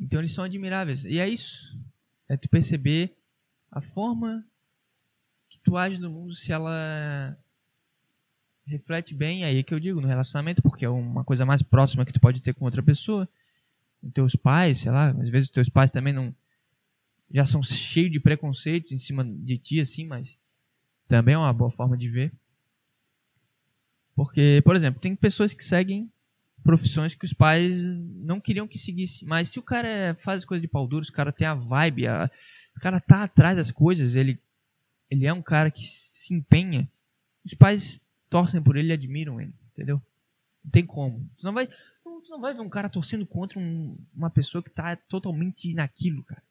[0.00, 1.04] Então eles são admiráveis.
[1.04, 1.78] E é isso.
[2.28, 3.16] É tu perceber
[3.70, 4.44] a forma
[5.48, 7.36] que tu age no mundo se ela
[8.64, 12.04] reflete bem, aí é que eu digo, no relacionamento, porque é uma coisa mais próxima
[12.04, 13.28] que tu pode ter com outra pessoa
[14.10, 16.34] teus pais, sei lá, às vezes teus pais também não
[17.32, 20.38] já são cheios de preconceito em cima de ti assim, mas
[21.08, 22.32] também é uma boa forma de ver.
[24.14, 26.10] Porque, por exemplo, tem pessoas que seguem
[26.62, 27.82] profissões que os pais
[28.14, 29.24] não queriam que seguisse.
[29.24, 32.30] Mas se o cara faz coisa de pau duro, o cara tem a vibe, a,
[32.76, 34.38] o cara tá atrás das coisas, ele,
[35.10, 36.88] ele é um cara que se empenha,
[37.44, 38.00] os pais
[38.30, 40.00] torcem por ele e admiram ele, entendeu?
[40.64, 41.28] Não tem como.
[41.36, 41.68] Tu não vai,
[42.22, 46.22] tu não vai ver um cara torcendo contra um, uma pessoa que tá totalmente naquilo,
[46.24, 46.42] cara.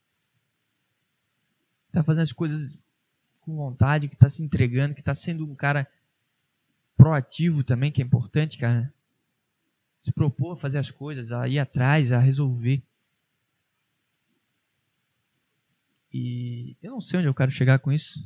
[1.91, 2.77] Tá fazendo as coisas
[3.41, 5.87] com vontade, que tá se entregando, que tá sendo um cara
[6.95, 8.93] proativo também, que é importante, cara.
[10.03, 12.81] Se propor a fazer as coisas, a ir atrás, a resolver.
[16.13, 18.19] E eu não sei onde eu quero chegar com isso.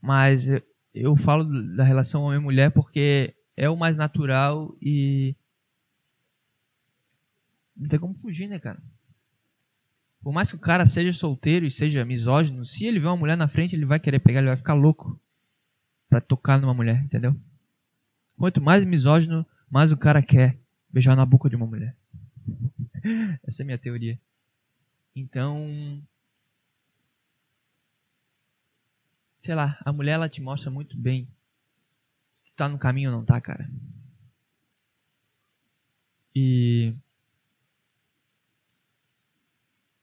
[0.00, 0.48] Mas
[0.94, 1.44] eu, falo
[1.76, 5.34] da relação homem-mulher porque é o mais natural e.
[7.76, 8.82] Não tem como fugir, né, cara?
[10.22, 13.36] Por mais que o cara seja solteiro e seja misógino, se ele vê uma mulher
[13.36, 15.20] na frente, ele vai querer pegar, ele vai ficar louco
[16.08, 17.34] para tocar numa mulher, entendeu?
[18.36, 21.96] Quanto mais misógino, mais o cara quer beijar na boca de uma mulher.
[23.42, 24.18] Essa é a minha teoria.
[25.14, 26.00] Então,
[29.40, 31.28] sei lá, a mulher ela te mostra muito bem
[32.62, 33.68] tá no caminho ou não tá, cara.
[36.34, 36.94] E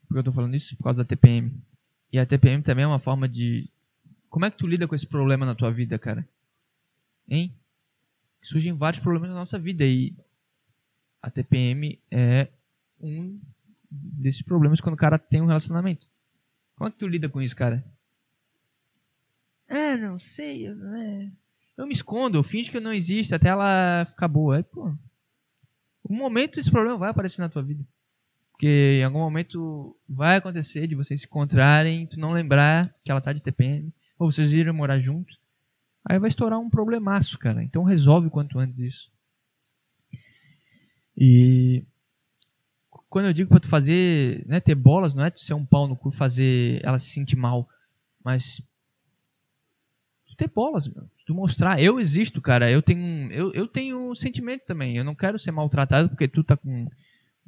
[0.08, 0.76] por que eu tô falando isso?
[0.76, 1.54] Por causa da TPM.
[2.12, 3.70] E a TPM também é uma forma de.
[4.30, 6.28] Como é que tu lida com esse problema na tua vida, cara?
[7.28, 7.54] Hein?
[8.42, 10.14] Surgem vários problemas na nossa vida e
[11.22, 12.48] a TPM é
[13.00, 13.40] um
[13.90, 16.08] desses problemas quando o cara tem um relacionamento.
[16.76, 17.84] Como é que tu lida com isso, cara?
[19.68, 21.32] Ah, não sei, eu, é...
[21.80, 24.58] eu me escondo, eu finjo que não existe até ela ficar boa.
[24.58, 24.94] Aí, pô,
[26.10, 27.86] um momento esse problema vai aparecer na tua vida.
[28.52, 33.22] Porque em algum momento vai acontecer de vocês se encontrarem, tu não lembrar que ela
[33.22, 35.40] tá de TPM, ou vocês irem morar juntos.
[36.04, 37.64] Aí vai estourar um problemaço, cara.
[37.64, 39.12] Então resolve o quanto antes isso.
[41.16, 41.86] E
[43.10, 45.88] quando eu digo para tu fazer, né, ter bolas, não é tu ser um pau
[45.88, 47.70] no cu fazer ela se sentir mal,
[48.22, 48.62] mas
[50.40, 51.10] ter bolas, meu.
[51.26, 52.72] Tu mostrar, eu existo, cara.
[52.72, 54.96] Eu tenho, eu, eu tenho um sentimento também.
[54.96, 56.90] Eu não quero ser maltratado porque tu tá com um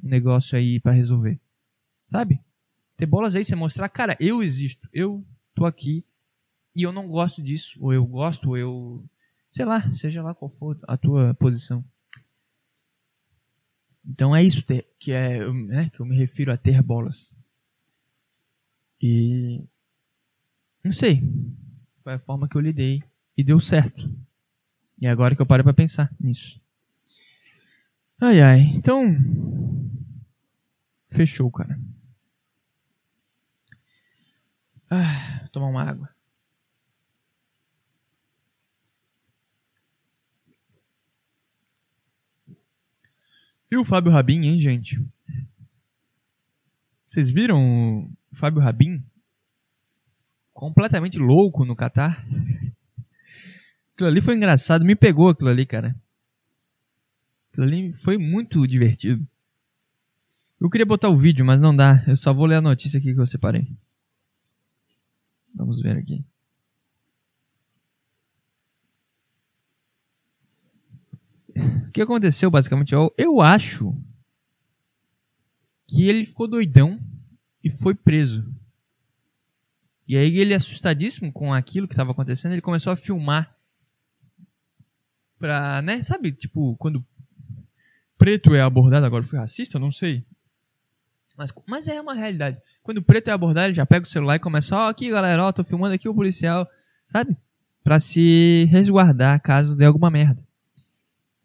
[0.00, 1.40] negócio aí para resolver.
[2.06, 2.38] Sabe?
[2.96, 5.24] Ter bolas aí, você mostrar, cara, eu existo, eu
[5.54, 6.04] tô aqui
[6.76, 9.04] e eu não gosto disso, ou eu gosto, ou eu.
[9.50, 11.84] Sei lá, seja lá qual for a tua posição.
[14.04, 14.64] Então é isso
[14.98, 17.32] que é né, que eu me refiro a ter bolas.
[19.00, 19.64] E
[20.84, 21.22] não sei,
[22.02, 23.02] foi a forma que eu lidei
[23.36, 24.10] e deu certo.
[25.00, 26.60] E agora que eu paro para pensar nisso.
[28.20, 29.02] Ai ai, então
[31.12, 31.78] Fechou, cara.
[34.90, 36.08] Ah, vou tomar uma água.
[43.70, 45.02] E o Fábio Rabin, hein, gente?
[47.06, 49.04] Vocês viram o Fábio Rabin?
[50.52, 52.24] Completamente louco no Catar.
[53.94, 55.94] Aquilo ali foi engraçado, me pegou aquilo ali, cara.
[57.50, 59.26] Aquilo ali foi muito divertido.
[60.60, 62.04] Eu queria botar o vídeo, mas não dá.
[62.06, 63.66] Eu só vou ler a notícia aqui que eu separei.
[65.54, 66.24] Vamos ver aqui.
[71.54, 72.94] O que aconteceu basicamente?
[72.94, 73.94] Eu, eu acho
[75.86, 76.98] que ele ficou doidão
[77.62, 78.42] e foi preso.
[80.06, 83.54] E aí ele assustadíssimo com aquilo que estava acontecendo, ele começou a filmar
[85.38, 87.04] pra, né, sabe, tipo, quando
[88.16, 90.24] preto é abordado agora foi racista, eu não sei.
[91.36, 92.58] Mas, mas é uma realidade.
[92.82, 95.44] Quando preto é abordado, ele já pega o celular e começa, ó, oh, aqui galera,
[95.44, 96.68] ó, tô filmando aqui o policial,
[97.10, 97.36] sabe?
[97.82, 100.42] Pra se resguardar caso dê alguma merda.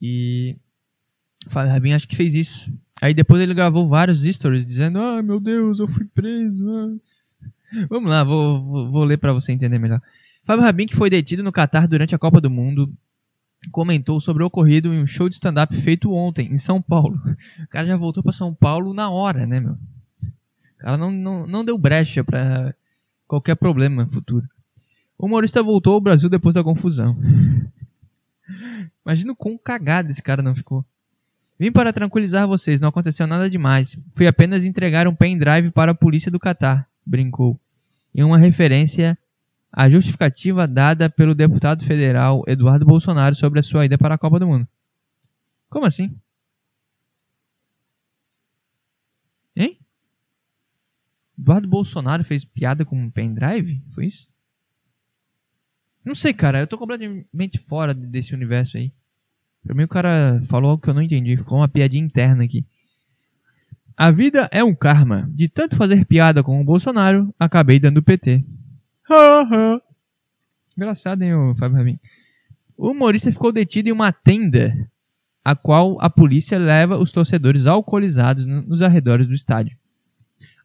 [0.01, 0.55] E
[1.49, 2.71] Fábio Rabin acho que fez isso.
[3.01, 6.69] Aí depois ele gravou vários stories dizendo, ah, meu Deus, eu fui preso.
[6.69, 6.95] Ah.
[7.89, 10.01] Vamos lá, vou, vou, ler para você entender melhor.
[10.45, 12.93] Fábio Rabin, que foi detido no Catar durante a Copa do Mundo,
[13.71, 17.19] comentou sobre o ocorrido em um show de stand-up feito ontem, em São Paulo.
[17.61, 19.73] O cara já voltou para São Paulo na hora, né, meu?
[19.73, 22.73] O cara não, não, não deu brecha para
[23.27, 24.47] qualquer problema futuro.
[25.17, 27.17] O humorista voltou ao Brasil depois da confusão.
[29.05, 30.85] Imagina o quão cagado esse cara não ficou.
[31.59, 33.97] Vim para tranquilizar vocês, não aconteceu nada demais.
[34.13, 37.59] Fui apenas entregar um pendrive para a polícia do Catar, brincou.
[38.13, 39.17] Em uma referência
[39.71, 44.39] a justificativa dada pelo deputado federal Eduardo Bolsonaro sobre a sua ida para a Copa
[44.39, 44.67] do Mundo.
[45.69, 46.15] Como assim?
[49.55, 49.77] Hein?
[51.37, 53.83] Eduardo Bolsonaro fez piada com um pendrive?
[53.93, 54.27] Foi isso?
[56.03, 56.59] Não sei, cara.
[56.59, 58.91] Eu tô completamente fora desse universo aí.
[59.63, 61.35] Pra mim o cara falou algo que eu não entendi.
[61.37, 62.65] Ficou uma piadinha interna aqui.
[63.97, 65.27] A vida é um karma.
[65.33, 68.45] De tanto fazer piada com o Bolsonaro, acabei dando PT.
[70.77, 71.99] Engraçado, hein, Fábio Rabin.
[72.77, 74.87] O humorista ficou detido em uma tenda,
[75.43, 79.75] a qual a polícia leva os torcedores alcoolizados nos arredores do estádio.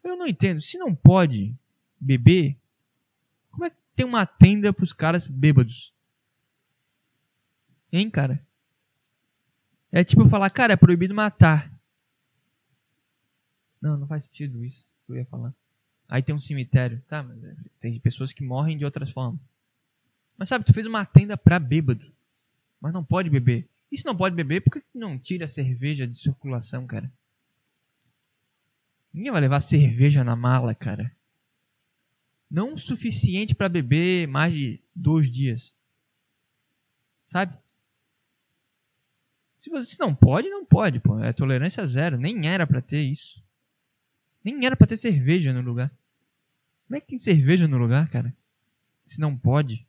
[0.03, 0.61] Eu não entendo.
[0.61, 1.55] Se não pode
[1.99, 2.55] beber,
[3.49, 5.91] como é que tem uma tenda para os caras bêbados?
[7.91, 8.39] Hein, cara?
[9.91, 11.72] É tipo falar, cara, é proibido matar.
[13.83, 15.53] Não, não faz sentido isso que eu ia falar.
[16.07, 17.03] Aí tem um cemitério.
[17.09, 19.41] Tá, mas é, tem pessoas que morrem de outras formas.
[20.37, 22.09] Mas sabe, tu fez uma tenda pra bêbado.
[22.79, 23.67] Mas não pode beber.
[23.93, 27.11] Se não pode beber, por que não tira a cerveja de circulação, cara?
[29.13, 31.11] Ninguém vai levar cerveja na mala, cara.
[32.49, 35.75] Não o suficiente para beber mais de dois dias.
[37.27, 37.55] Sabe?
[39.59, 41.19] Se você não pode, não pode, pô.
[41.19, 42.17] É tolerância zero.
[42.17, 43.42] Nem era para ter isso.
[44.43, 45.91] Nem era para ter cerveja no lugar.
[46.87, 48.35] Como é que tem cerveja no lugar, cara?
[49.05, 49.87] Se não pode.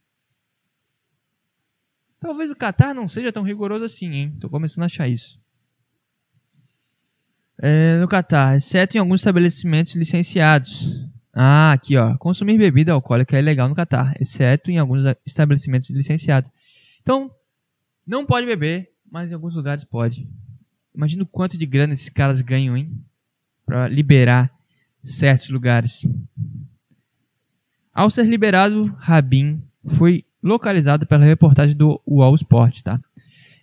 [2.18, 4.36] Talvez o Qatar não seja tão rigoroso assim, hein?
[4.40, 5.38] Tô começando a achar isso.
[7.60, 10.88] É, no Qatar, exceto em alguns estabelecimentos licenciados.
[11.32, 12.16] Ah, aqui ó.
[12.16, 16.50] Consumir bebida alcoólica é legal no Qatar, exceto em alguns estabelecimentos licenciados.
[17.02, 17.30] Então,
[18.06, 20.28] não pode beber, mas em alguns lugares pode.
[20.94, 23.04] Imagina o quanto de grana esses caras ganham, hein?
[23.64, 24.50] Para liberar
[25.02, 26.06] certos lugares.
[27.92, 29.62] Ao ser liberado, Rabin
[29.96, 33.00] foi localizado pela reportagem do UOL Sport, tá?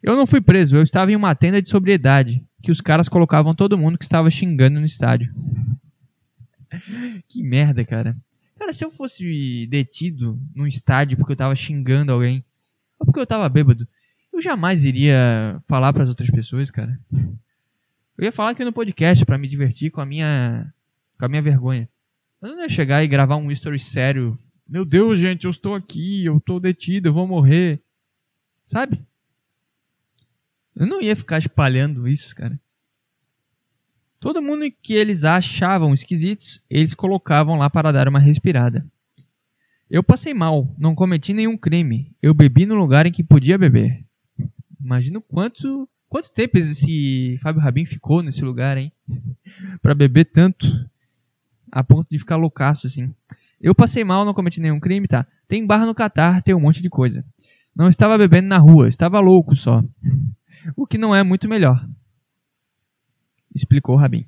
[0.02, 3.54] Eu não fui preso, eu estava em uma tenda de sobriedade, que os caras colocavam
[3.54, 5.32] todo mundo que estava xingando no estádio.
[7.28, 8.18] que merda, cara.
[8.58, 12.44] Cara, se eu fosse detido num estádio porque eu estava xingando alguém,
[12.98, 13.88] ou porque eu estava bêbado,
[14.34, 17.00] eu jamais iria falar para as outras pessoas, cara.
[18.22, 20.72] Eu ia falar aqui no podcast para me divertir com a minha
[21.18, 21.90] com a minha vergonha.
[22.40, 24.38] Mas eu não ia chegar e gravar um story sério.
[24.70, 27.82] Meu Deus, gente, eu estou aqui, eu estou detido, eu vou morrer.
[28.64, 29.04] Sabe?
[30.76, 32.62] Eu não ia ficar espalhando isso, cara.
[34.20, 38.86] Todo mundo que eles achavam esquisitos, eles colocavam lá para dar uma respirada.
[39.90, 42.16] Eu passei mal, não cometi nenhum crime.
[42.22, 44.06] Eu bebi no lugar em que podia beber.
[44.80, 48.92] Imagina o quanto Quanto tempo esse Fábio Rabin ficou nesse lugar, hein?
[49.82, 50.68] para beber tanto
[51.72, 53.16] a ponto de ficar loucaço assim.
[53.62, 55.26] Eu passei mal, não cometi nenhum crime, tá?
[55.48, 57.24] Tem barra no Catar, tem um monte de coisa.
[57.74, 59.82] Não estava bebendo na rua, estava louco só.
[60.76, 61.90] O que não é muito melhor.
[63.56, 64.28] Explicou Rabin.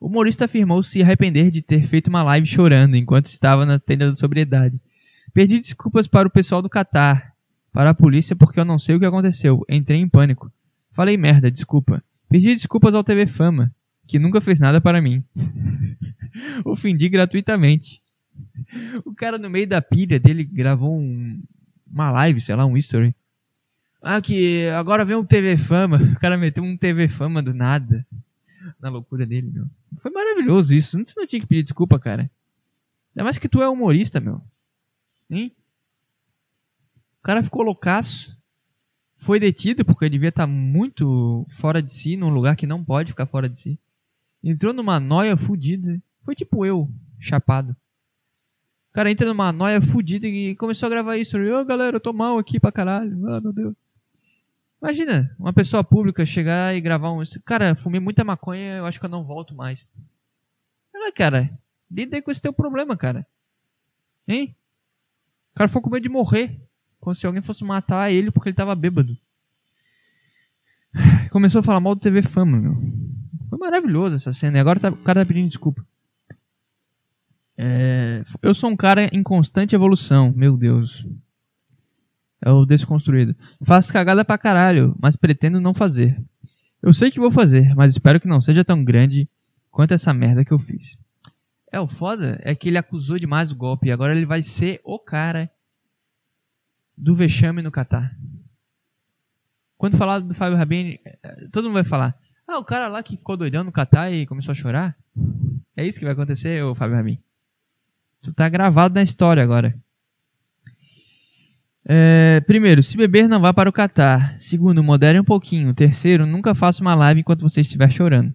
[0.00, 4.10] O humorista afirmou se arrepender de ter feito uma live chorando enquanto estava na tenda
[4.10, 4.82] da sobriedade.
[5.32, 7.32] Pedi desculpas para o pessoal do Catar,
[7.72, 9.64] para a polícia porque eu não sei o que aconteceu.
[9.70, 10.52] Entrei em pânico.
[11.00, 12.04] Falei merda, desculpa.
[12.28, 13.74] Pedi desculpas ao TV Fama,
[14.06, 15.24] que nunca fez nada para mim.
[16.62, 18.02] Ofendi gratuitamente.
[19.06, 21.42] O cara no meio da pilha dele gravou um,
[21.90, 23.16] uma live, sei lá, um history.
[24.02, 25.96] Ah, que agora vem um TV Fama.
[25.96, 28.06] O cara meteu um TV Fama do nada.
[28.78, 29.64] Na loucura dele, meu.
[30.00, 30.98] Foi maravilhoso isso.
[30.98, 32.30] Você não tinha que pedir desculpa, cara.
[33.16, 34.42] Ainda mais que tu é humorista, meu.
[35.30, 35.50] Hein?
[37.20, 38.38] O cara ficou loucaço
[39.20, 43.10] foi detido porque devia estar tá muito fora de si, num lugar que não pode
[43.10, 43.78] ficar fora de si.
[44.42, 46.00] Entrou numa noia fudida.
[46.24, 47.76] Foi tipo eu, chapado.
[48.90, 51.36] O cara entra numa noia fudida e começou a gravar isso.
[51.36, 53.28] Ô oh, galera, eu tô mal aqui pra caralho.
[53.28, 53.74] Ah, meu Deus.
[54.82, 57.22] Imagina, uma pessoa pública chegar e gravar um.
[57.44, 59.86] Cara, fumei muita maconha, eu acho que eu não volto mais.
[60.94, 61.50] Olha, cara,
[61.90, 63.26] lida com esse teu problema, cara.
[64.26, 64.56] Hein?
[65.52, 66.58] O cara foi com medo de morrer.
[67.00, 69.16] Como se alguém fosse matar ele porque ele tava bêbado.
[71.32, 72.76] Começou a falar mal do TV Fama, meu.
[73.48, 74.58] Foi maravilhoso essa cena.
[74.58, 75.84] E agora tá, o cara tá pedindo desculpa.
[77.56, 81.06] É, eu sou um cara em constante evolução, meu Deus.
[82.42, 83.36] É o desconstruído.
[83.62, 86.18] Faço cagada pra caralho, mas pretendo não fazer.
[86.82, 89.28] Eu sei que vou fazer, mas espero que não seja tão grande
[89.70, 90.96] quanto essa merda que eu fiz.
[91.70, 94.80] É, o foda é que ele acusou demais o golpe e agora ele vai ser
[94.82, 95.50] o cara
[97.00, 98.14] do vexame no Catar.
[99.78, 100.98] Quando falar do Fábio Rabin,
[101.50, 102.14] todo mundo vai falar:
[102.46, 104.96] Ah, o cara lá que ficou doidão no Catar e começou a chorar?
[105.74, 107.18] É isso que vai acontecer, ô Fábio Rabin.
[108.22, 109.74] Isso tá gravado na história agora.
[111.84, 114.38] É, primeiro, se beber, não vá para o Catar.
[114.38, 115.72] Segundo, modere um pouquinho.
[115.72, 118.34] Terceiro, nunca faça uma live enquanto você estiver chorando.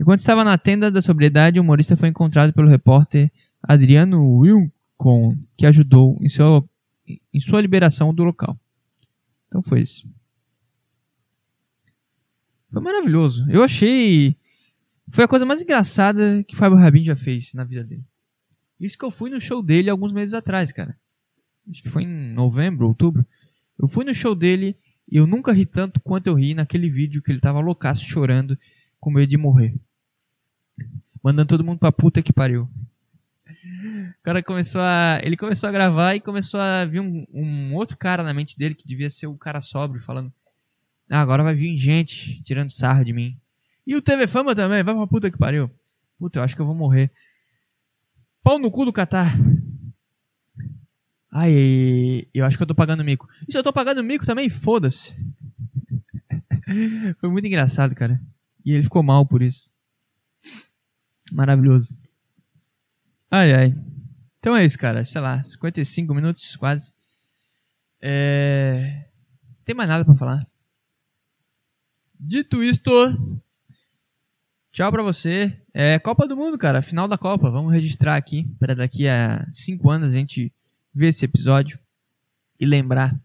[0.00, 3.30] Enquanto estava na tenda da sobriedade, o humorista foi encontrado pelo repórter
[3.62, 6.68] Adriano Wilcon, que ajudou em seu
[7.06, 8.58] em sua liberação do local.
[9.48, 10.08] Então foi isso.
[12.72, 13.48] Foi maravilhoso.
[13.48, 14.36] Eu achei.
[15.08, 18.04] Foi a coisa mais engraçada que Fábio Rabin já fez na vida dele.
[18.80, 20.98] Isso que eu fui no show dele alguns meses atrás, cara.
[21.70, 23.24] Acho que foi em novembro, outubro.
[23.78, 24.76] Eu fui no show dele
[25.10, 28.58] e eu nunca ri tanto quanto eu ri naquele vídeo que ele tava loucaço chorando
[28.98, 29.74] com medo de morrer.
[31.22, 32.68] Mandando todo mundo pra puta que pariu.
[33.64, 35.20] O cara começou a.
[35.22, 38.74] Ele começou a gravar e começou a vir um, um outro cara na mente dele
[38.74, 40.32] que devia ser o cara sóbrio, falando.
[41.10, 43.38] Ah, agora vai vir gente tirando sarro de mim.
[43.86, 45.70] E o TV Fama também, vai pra puta que pariu.
[46.18, 47.10] Puta, eu acho que eu vou morrer.
[48.42, 49.34] Pau no cu do Catar.
[51.30, 53.28] Ai, eu acho que eu tô pagando mico.
[53.48, 55.14] E se eu tô pagando mico também, foda-se.
[57.20, 58.20] Foi muito engraçado, cara.
[58.64, 59.70] E ele ficou mal por isso.
[61.32, 61.94] Maravilhoso.
[63.36, 63.74] Ai, ai.
[64.38, 65.04] Então é isso, cara.
[65.04, 66.92] Sei lá, 55 minutos quase.
[68.00, 69.06] É...
[69.64, 70.46] Tem mais nada para falar.
[72.20, 72.92] Dito isto,
[74.70, 75.52] tchau pra você.
[75.74, 76.80] É Copa do Mundo, cara.
[76.80, 77.50] Final da Copa.
[77.50, 80.52] Vamos registrar aqui para daqui a 5 anos a gente
[80.94, 81.76] ver esse episódio
[82.60, 83.20] e lembrar.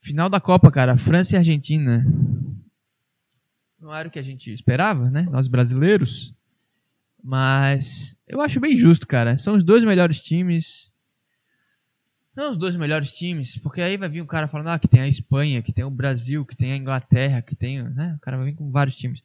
[0.00, 0.98] Final da Copa, cara.
[0.98, 2.04] França e Argentina.
[3.78, 5.22] Não era o que a gente esperava, né?
[5.30, 6.34] Nós brasileiros.
[7.22, 9.36] Mas eu acho bem justo, cara.
[9.36, 10.90] São os dois melhores times.
[12.34, 15.02] Não os dois melhores times, porque aí vai vir um cara falando ah, que tem
[15.02, 17.82] a Espanha, que tem o Brasil, que tem a Inglaterra, que tem.
[17.82, 18.14] Né?
[18.16, 19.22] O cara vai vir com vários times.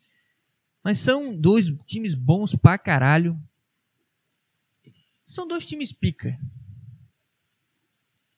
[0.83, 3.39] Mas são dois times bons pra caralho.
[5.25, 6.37] São dois times pica.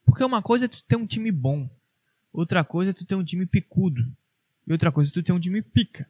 [0.05, 1.69] Porque uma coisa é tu ter um time bom.
[2.31, 4.05] Outra coisa é tu ter um time picudo.
[4.65, 6.09] E outra coisa é tu ter um time pica.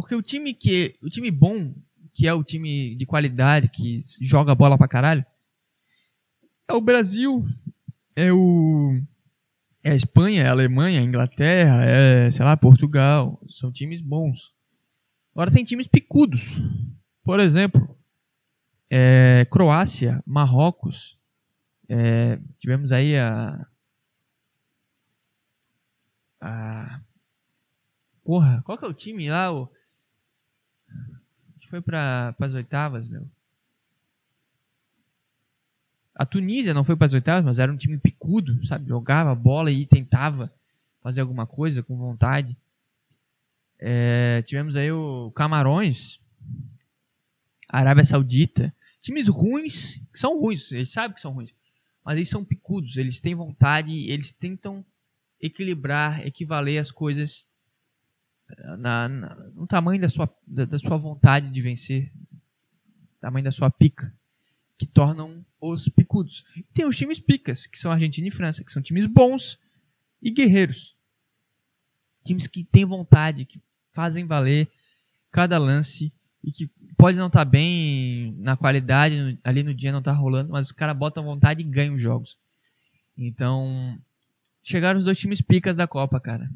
[0.00, 1.74] Porque o time que o time bom,
[2.14, 5.26] que é o time de qualidade, que joga bola pra caralho,
[6.68, 7.44] é o Brasil,
[8.14, 8.96] é o
[9.82, 14.00] é a Espanha, é a Alemanha, é a Inglaterra, é, sei lá, Portugal, são times
[14.00, 14.54] bons.
[15.34, 16.62] Agora tem times picudos.
[17.24, 17.98] Por exemplo,
[18.88, 21.18] é, Croácia, Marrocos,
[21.88, 23.66] é, tivemos aí a,
[26.40, 27.00] a
[28.22, 29.52] porra, qual que é o time lá?
[29.52, 29.68] O,
[31.68, 33.26] foi para as oitavas, meu.
[36.14, 38.88] A Tunísia não foi para as oitavas, mas era um time picudo, sabe?
[38.88, 40.52] Jogava bola e tentava
[41.00, 42.56] fazer alguma coisa com vontade.
[43.78, 46.20] É, tivemos aí o Camarões,
[47.68, 48.74] Arábia Saudita.
[49.00, 51.54] Times ruins, que são ruins, eles sabem que são ruins.
[52.04, 54.84] Mas eles são picudos, eles têm vontade, eles tentam
[55.40, 57.44] equilibrar, equivaler as coisas
[58.78, 62.12] na, na, no tamanho da sua, da, da, sua vontade de vencer,
[63.20, 64.12] tamanho da sua pica,
[64.78, 66.44] que tornam os picudos.
[66.56, 69.58] E tem os times picas, que são Argentina e França, que são times bons
[70.22, 70.96] e guerreiros.
[72.24, 73.60] Times que têm vontade, que
[73.92, 74.68] fazem valer
[75.30, 79.98] cada lance e que pode não estar tá bem na qualidade, ali no dia não
[79.98, 82.38] está rolando, mas os caras botam vontade e ganham os jogos.
[83.16, 83.98] Então,
[84.62, 86.48] chegaram os dois times picas da Copa, cara.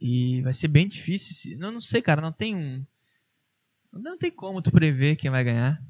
[0.00, 1.58] E vai ser bem difícil.
[1.58, 2.22] Não, não sei, cara.
[2.22, 2.84] Não tem um.
[3.92, 5.82] Não tem como tu prever quem vai ganhar.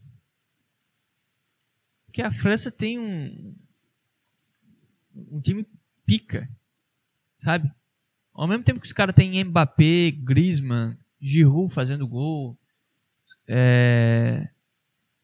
[2.06, 3.54] Porque a França tem um.
[5.14, 5.64] Um time
[6.04, 6.50] pica.
[7.36, 7.70] Sabe?
[8.34, 12.58] Ao mesmo tempo que os caras têm Mbappé, Griezmann, Giroud fazendo gol.
[13.46, 14.48] É,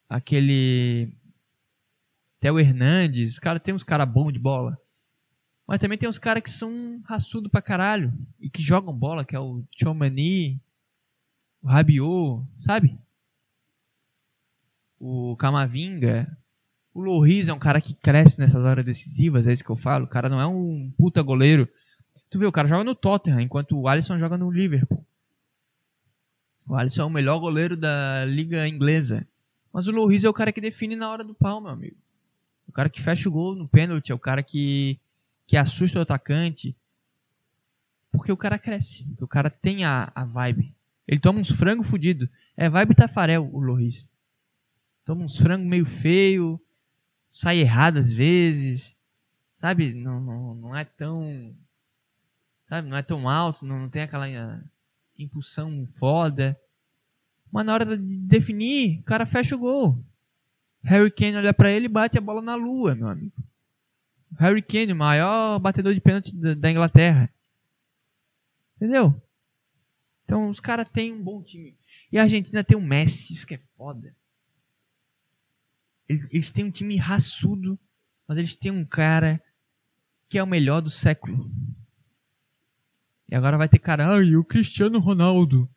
[0.08, 1.12] aquele.
[2.38, 3.32] Theo Hernandes.
[3.32, 4.80] Os caras tem uns caras bons de bola.
[5.66, 9.34] Mas também tem uns caras que são raçudo pra caralho e que jogam bola, que
[9.34, 10.60] é o Chomani,
[11.60, 12.96] o Rabiot, sabe?
[15.00, 16.36] O Camavinga.
[16.94, 20.04] O Loris é um cara que cresce nessas horas decisivas, é isso que eu falo.
[20.04, 21.68] O cara não é um puta goleiro.
[22.30, 25.04] Tu vê, o cara joga no Tottenham, enquanto o Alisson joga no Liverpool.
[26.66, 29.26] O Alisson é o melhor goleiro da liga inglesa.
[29.72, 31.96] Mas o Loris é o cara que define na hora do pau, meu amigo.
[32.66, 34.98] O cara que fecha o gol no pênalti, é o cara que
[35.46, 36.76] que assusta o atacante.
[38.10, 39.06] Porque o cara cresce.
[39.20, 40.74] O cara tem a, a vibe.
[41.06, 42.28] Ele toma uns frango fudido.
[42.56, 44.08] É vibe Tafarel, o Loris.
[45.04, 46.60] Toma uns frango meio feio.
[47.32, 48.96] Sai errado às vezes.
[49.60, 49.92] Sabe?
[49.94, 51.54] Não, não, não é tão.
[52.68, 52.88] Sabe?
[52.88, 53.64] Não é tão alto.
[53.64, 54.26] Não, não tem aquela
[55.18, 56.58] impulsão foda.
[57.52, 60.04] Mas na hora de definir, o cara fecha o gol.
[60.82, 63.32] Harry Kane olha para ele e bate a bola na lua, meu amigo.
[64.38, 67.32] Harry Kane, o maior batedor de pênalti da Inglaterra.
[68.76, 69.20] Entendeu?
[70.24, 71.76] Então os caras têm um bom time.
[72.10, 74.14] E a Argentina tem um Messi, isso que é foda.
[76.08, 77.78] Eles, eles têm um time raçudo,
[78.26, 79.42] mas eles têm um cara
[80.28, 81.50] que é o melhor do século.
[83.28, 85.68] E agora vai ter cara, ai, o Cristiano Ronaldo.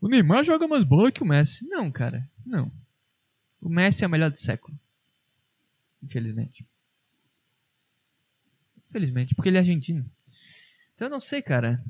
[0.00, 1.66] O Neymar joga mais bola que o Messi.
[1.66, 2.72] Não, cara, não.
[3.60, 4.78] O Messi é o melhor do século.
[6.02, 6.66] Infelizmente.
[8.90, 10.04] Infelizmente, porque ele é argentino.
[10.94, 11.82] Então eu não sei, cara.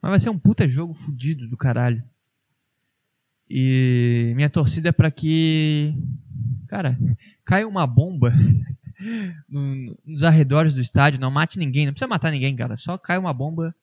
[0.00, 2.02] Mas vai ser um puta jogo fudido do caralho.
[3.48, 5.94] E minha torcida é pra que.
[6.68, 6.98] Cara,
[7.44, 8.32] caia uma bomba
[9.48, 11.20] nos arredores do estádio.
[11.20, 12.76] Não mate ninguém, não precisa matar ninguém, cara.
[12.76, 13.74] Só cai uma bomba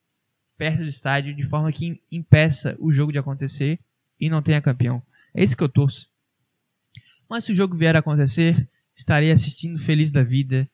[0.58, 3.80] perto do estádio de forma que impeça o jogo de acontecer
[4.20, 5.02] e não tenha campeão.
[5.34, 6.08] É isso que eu torço.
[7.30, 10.70] Mas se o jogo vier a acontecer, estarei assistindo feliz da vida,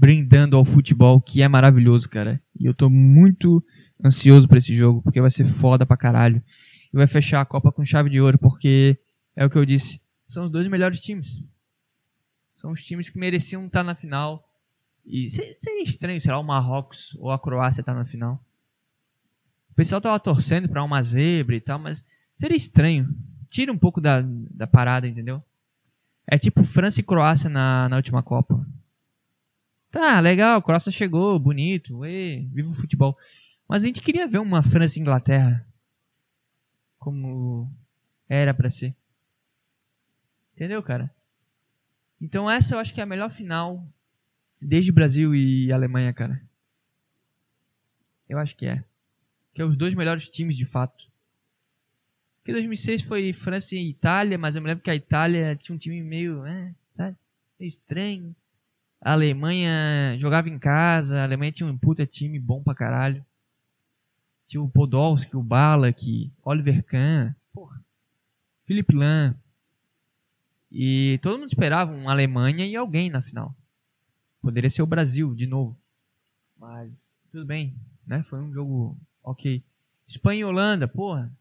[0.00, 2.42] brindando ao futebol, que é maravilhoso, cara.
[2.58, 3.62] E eu tô muito
[4.02, 6.42] ansioso para esse jogo, porque vai ser foda pra caralho.
[6.90, 8.98] E vai fechar a Copa com chave de ouro, porque
[9.36, 11.44] é o que eu disse, são os dois melhores times.
[12.54, 14.42] São os times que mereciam estar na final.
[15.04, 18.42] E seria estranho, sei lá, o Marrocos ou a Croácia estar na final.
[19.70, 22.02] O pessoal tava torcendo para uma zebra e tal, mas
[22.34, 23.06] seria estranho.
[23.50, 25.42] Tira um pouco da, da parada, entendeu?
[26.26, 28.66] É tipo França e Croácia na, na última Copa.
[29.90, 33.18] Tá, legal, Croácia chegou, bonito, ê, viva o futebol.
[33.68, 35.66] Mas a gente queria ver uma França e Inglaterra.
[36.98, 37.68] Como
[38.28, 38.94] era para ser.
[40.54, 41.10] Entendeu, cara?
[42.20, 43.84] Então essa eu acho que é a melhor final
[44.60, 46.40] desde Brasil e Alemanha, cara.
[48.28, 48.84] Eu acho que é.
[49.54, 51.10] Que é os dois melhores times de fato.
[52.38, 55.78] Porque 2006 foi França e Itália, mas eu me lembro que a Itália tinha um
[55.78, 57.16] time meio, né, sabe?
[57.58, 58.36] meio estranho.
[59.00, 63.24] A Alemanha jogava em casa, a Alemanha tinha um puta time bom pra caralho.
[64.46, 67.82] Tinha o Podolski, o Balak, Oliver Kahn, porra,
[68.66, 69.34] Philipp Lahm.
[70.70, 73.54] E todo mundo esperava uma Alemanha e alguém na final.
[74.42, 75.80] Poderia ser o Brasil de novo.
[76.58, 77.74] Mas tudo bem,
[78.06, 78.22] né?
[78.22, 79.64] Foi um jogo ok.
[80.06, 81.32] Espanha e Holanda, porra.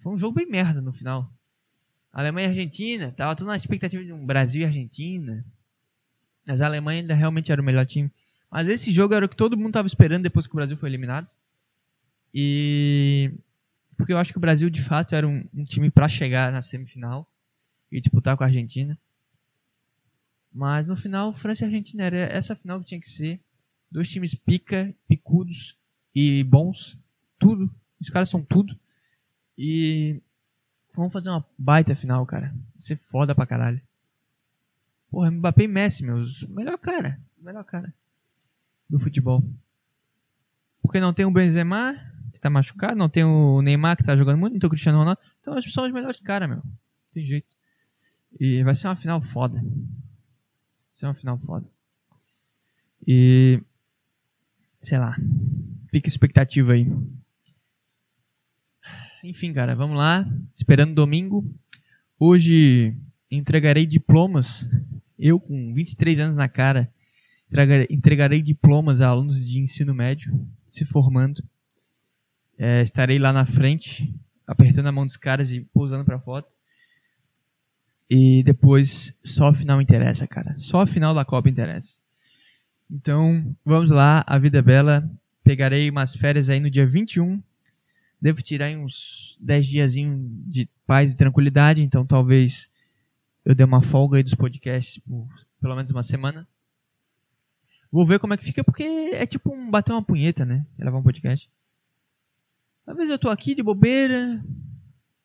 [0.00, 1.30] Foi um jogo bem merda no final.
[2.12, 5.44] Alemanha e Argentina, tava tudo na expectativa de um Brasil e Argentina.
[6.46, 8.10] Mas a Alemanha ainda realmente era o melhor time.
[8.50, 10.88] Mas esse jogo era o que todo mundo tava esperando depois que o Brasil foi
[10.88, 11.30] eliminado.
[12.32, 13.32] E.
[13.96, 16.60] Porque eu acho que o Brasil de fato era um, um time para chegar na
[16.62, 17.28] semifinal
[17.90, 18.98] e disputar com a Argentina.
[20.52, 23.40] Mas no final, França e Argentina era essa final que tinha que ser.
[23.90, 25.76] Dois times pica, picudos
[26.14, 26.98] e bons.
[27.38, 27.68] Tudo.
[28.00, 28.78] Os caras são tudo.
[29.56, 30.20] E
[30.94, 32.48] vamos fazer uma baita final, cara.
[32.48, 33.80] Vai ser foda pra caralho.
[35.14, 36.42] Porra, Mbappé e Messi, meus.
[36.48, 37.20] Melhor cara.
[37.40, 37.94] Melhor cara.
[38.90, 39.44] Do futebol.
[40.82, 41.94] Porque não tem o Benzema,
[42.32, 42.96] que tá machucado.
[42.96, 44.54] Não tem o Neymar, que tá jogando muito.
[44.54, 45.20] Não tem o Cristiano Ronaldo.
[45.40, 46.60] Então são os melhores caras, meu.
[47.12, 47.54] Tem jeito.
[48.40, 49.60] E vai ser uma final foda.
[49.60, 49.72] Vai
[50.90, 51.64] ser uma final foda.
[53.06, 53.62] E.
[54.82, 55.16] Sei lá.
[55.92, 56.90] Fica expectativa aí.
[59.22, 60.26] Enfim, cara, vamos lá.
[60.52, 61.48] Esperando domingo.
[62.18, 62.96] Hoje
[63.30, 64.68] entregarei diplomas.
[65.26, 66.92] Eu, com 23 anos na cara,
[67.88, 71.42] entregarei diplomas a alunos de ensino médio se formando.
[72.58, 74.14] É, estarei lá na frente,
[74.46, 76.54] apertando a mão dos caras e pousando para foto.
[78.10, 80.58] E depois só a final interessa, cara.
[80.58, 81.98] Só a final da Copa interessa.
[82.90, 85.10] Então, vamos lá, a vida é bela.
[85.42, 87.42] Pegarei umas férias aí no dia 21.
[88.20, 92.68] Devo tirar uns 10 dias de paz e tranquilidade, então talvez
[93.44, 95.28] eu dê uma folga aí dos podcasts por
[95.60, 96.48] pelo menos uma semana.
[97.90, 100.66] Vou ver como é que fica, porque é tipo um bater uma punheta, né?
[100.76, 101.48] Gravar um podcast.
[102.84, 104.44] Talvez eu tô aqui de bobeira,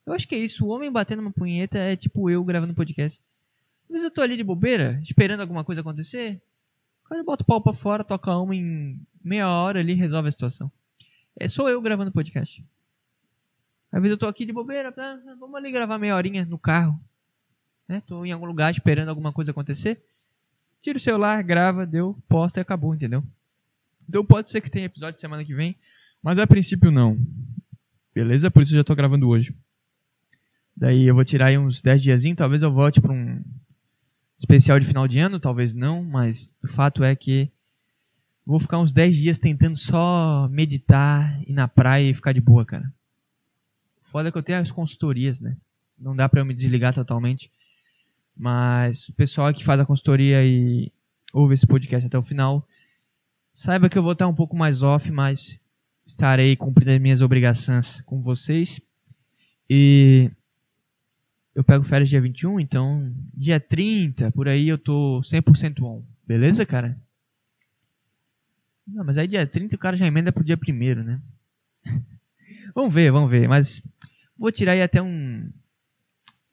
[0.05, 0.65] eu acho que é isso.
[0.65, 3.21] O homem batendo uma punheta é tipo eu gravando podcast.
[3.83, 6.41] Às vezes eu tô ali de bobeira, esperando alguma coisa acontecer.
[7.05, 10.71] Cara bota o pau pra fora, toca uma em meia hora ali resolve a situação.
[11.35, 12.63] É só eu gravando podcast.
[13.91, 16.99] Às vezes eu tô aqui de bobeira, ah, vamos ali gravar meia horinha no carro.
[17.89, 18.03] Né?
[18.05, 19.99] Tô em algum lugar esperando alguma coisa acontecer.
[20.79, 23.23] Tira o celular, grava, deu, posta e acabou, entendeu?
[24.07, 25.75] Então pode ser que tenha episódio semana que vem,
[26.21, 27.19] mas a princípio não.
[28.13, 28.51] Beleza?
[28.51, 29.55] Por isso eu já tô gravando hoje.
[30.77, 33.43] Daí eu vou tirar aí uns 10 diazinhos, talvez eu volte para um
[34.37, 37.51] especial de final de ano, talvez não, mas o fato é que
[38.45, 42.65] vou ficar uns 10 dias tentando só meditar, ir na praia e ficar de boa,
[42.65, 42.93] cara.
[44.03, 45.57] Foda que eu tenho as consultorias, né?
[45.97, 47.51] Não dá para eu me desligar totalmente.
[48.39, 50.89] Mas o pessoal que faz a consultoria e
[51.33, 52.65] ouve esse podcast até o final,
[53.53, 55.59] saiba que eu vou estar um pouco mais off, mas
[56.05, 58.79] estarei cumprindo as minhas obrigações com vocês.
[59.69, 60.31] E
[61.53, 66.01] eu pego férias dia 21, então dia 30, por aí eu tô 100% on.
[66.25, 66.97] Beleza, cara?
[68.87, 71.21] Não, mas aí dia 30 o cara já emenda pro dia primeiro, né?
[72.73, 73.49] vamos ver, vamos ver.
[73.49, 73.83] Mas
[74.37, 75.51] vou tirar aí até um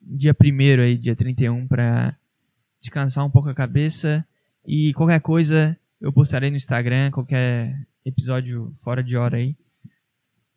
[0.07, 2.17] dia primeiro aí, dia 31, pra
[2.81, 4.25] descansar um pouco a cabeça.
[4.65, 9.57] E qualquer coisa eu postarei no Instagram, qualquer episódio fora de hora aí.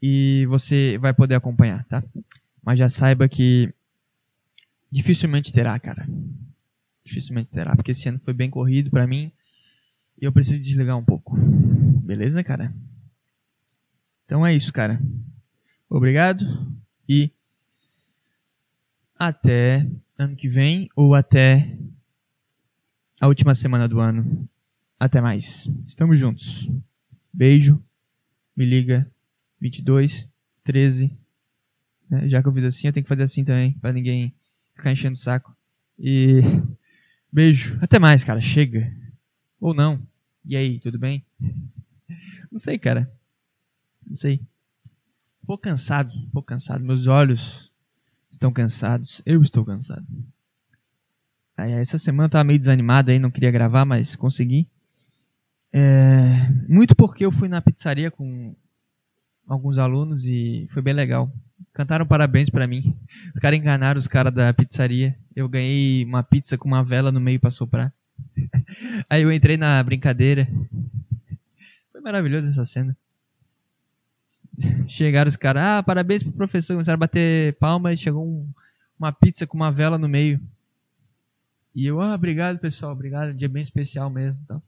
[0.01, 2.03] E você vai poder acompanhar, tá?
[2.63, 3.73] Mas já saiba que
[4.91, 6.07] dificilmente terá, cara.
[7.03, 9.31] Dificilmente terá, porque esse ano foi bem corrido pra mim.
[10.21, 11.35] E eu preciso desligar um pouco.
[12.05, 12.73] Beleza, cara?
[14.25, 15.01] Então é isso, cara.
[15.89, 16.45] Obrigado
[17.07, 17.31] e
[19.19, 19.85] até
[20.17, 21.77] ano que vem ou até
[23.19, 24.47] a última semana do ano.
[24.97, 25.69] Até mais.
[25.85, 26.69] Estamos juntos.
[27.33, 27.83] Beijo.
[28.55, 29.09] Me liga.
[29.59, 30.27] 22,
[30.63, 31.11] 13.
[32.09, 32.29] Né?
[32.29, 34.33] Já que eu fiz assim, eu tenho que fazer assim também, para ninguém
[34.73, 35.55] ficar enchendo o saco.
[35.97, 36.41] E
[37.31, 37.77] beijo.
[37.81, 38.39] Até mais, cara.
[38.39, 38.93] Chega.
[39.59, 40.01] Ou não.
[40.45, 41.25] E aí, tudo bem?
[42.51, 43.11] Não sei, cara.
[44.07, 44.41] Não sei.
[45.45, 46.83] Pouco cansado, pouco cansado.
[46.83, 47.68] Meus olhos
[48.39, 49.21] estão cansados.
[49.25, 50.05] Eu estou cansado.
[51.57, 54.65] Aí, essa semana eu tava meio desanimado aí, não queria gravar, mas consegui.
[55.73, 58.55] É, muito porque eu fui na pizzaria com
[59.45, 61.29] alguns alunos e foi bem legal.
[61.73, 62.95] Cantaram parabéns para mim.
[63.35, 65.17] Os caras enganaram os caras da pizzaria.
[65.35, 67.93] Eu ganhei uma pizza com uma vela no meio para soprar.
[69.09, 70.47] Aí eu entrei na brincadeira.
[71.91, 72.95] Foi maravilhoso essa cena.
[74.87, 76.73] Chegaram os caras, ah, parabéns pro professor.
[76.73, 78.47] Começaram a bater palma e chegou um,
[78.99, 80.39] uma pizza com uma vela no meio.
[81.75, 84.39] E eu, ah, obrigado pessoal, obrigado, um dia bem especial mesmo.
[84.43, 84.61] Então.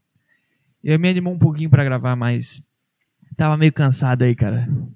[0.83, 2.61] E aí me animou um pouquinho para gravar, mas
[3.35, 4.67] tava meio cansado aí, cara.
[4.69, 4.91] Um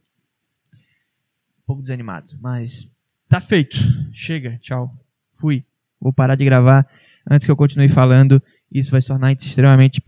[1.65, 2.87] pouco desanimado, mas
[3.27, 3.77] tá feito.
[4.11, 4.95] Chega, tchau.
[5.33, 5.65] Fui.
[5.99, 6.87] Vou parar de gravar
[7.29, 8.41] antes que eu continue falando.
[8.71, 10.05] Isso vai se tornar extremamente pedante.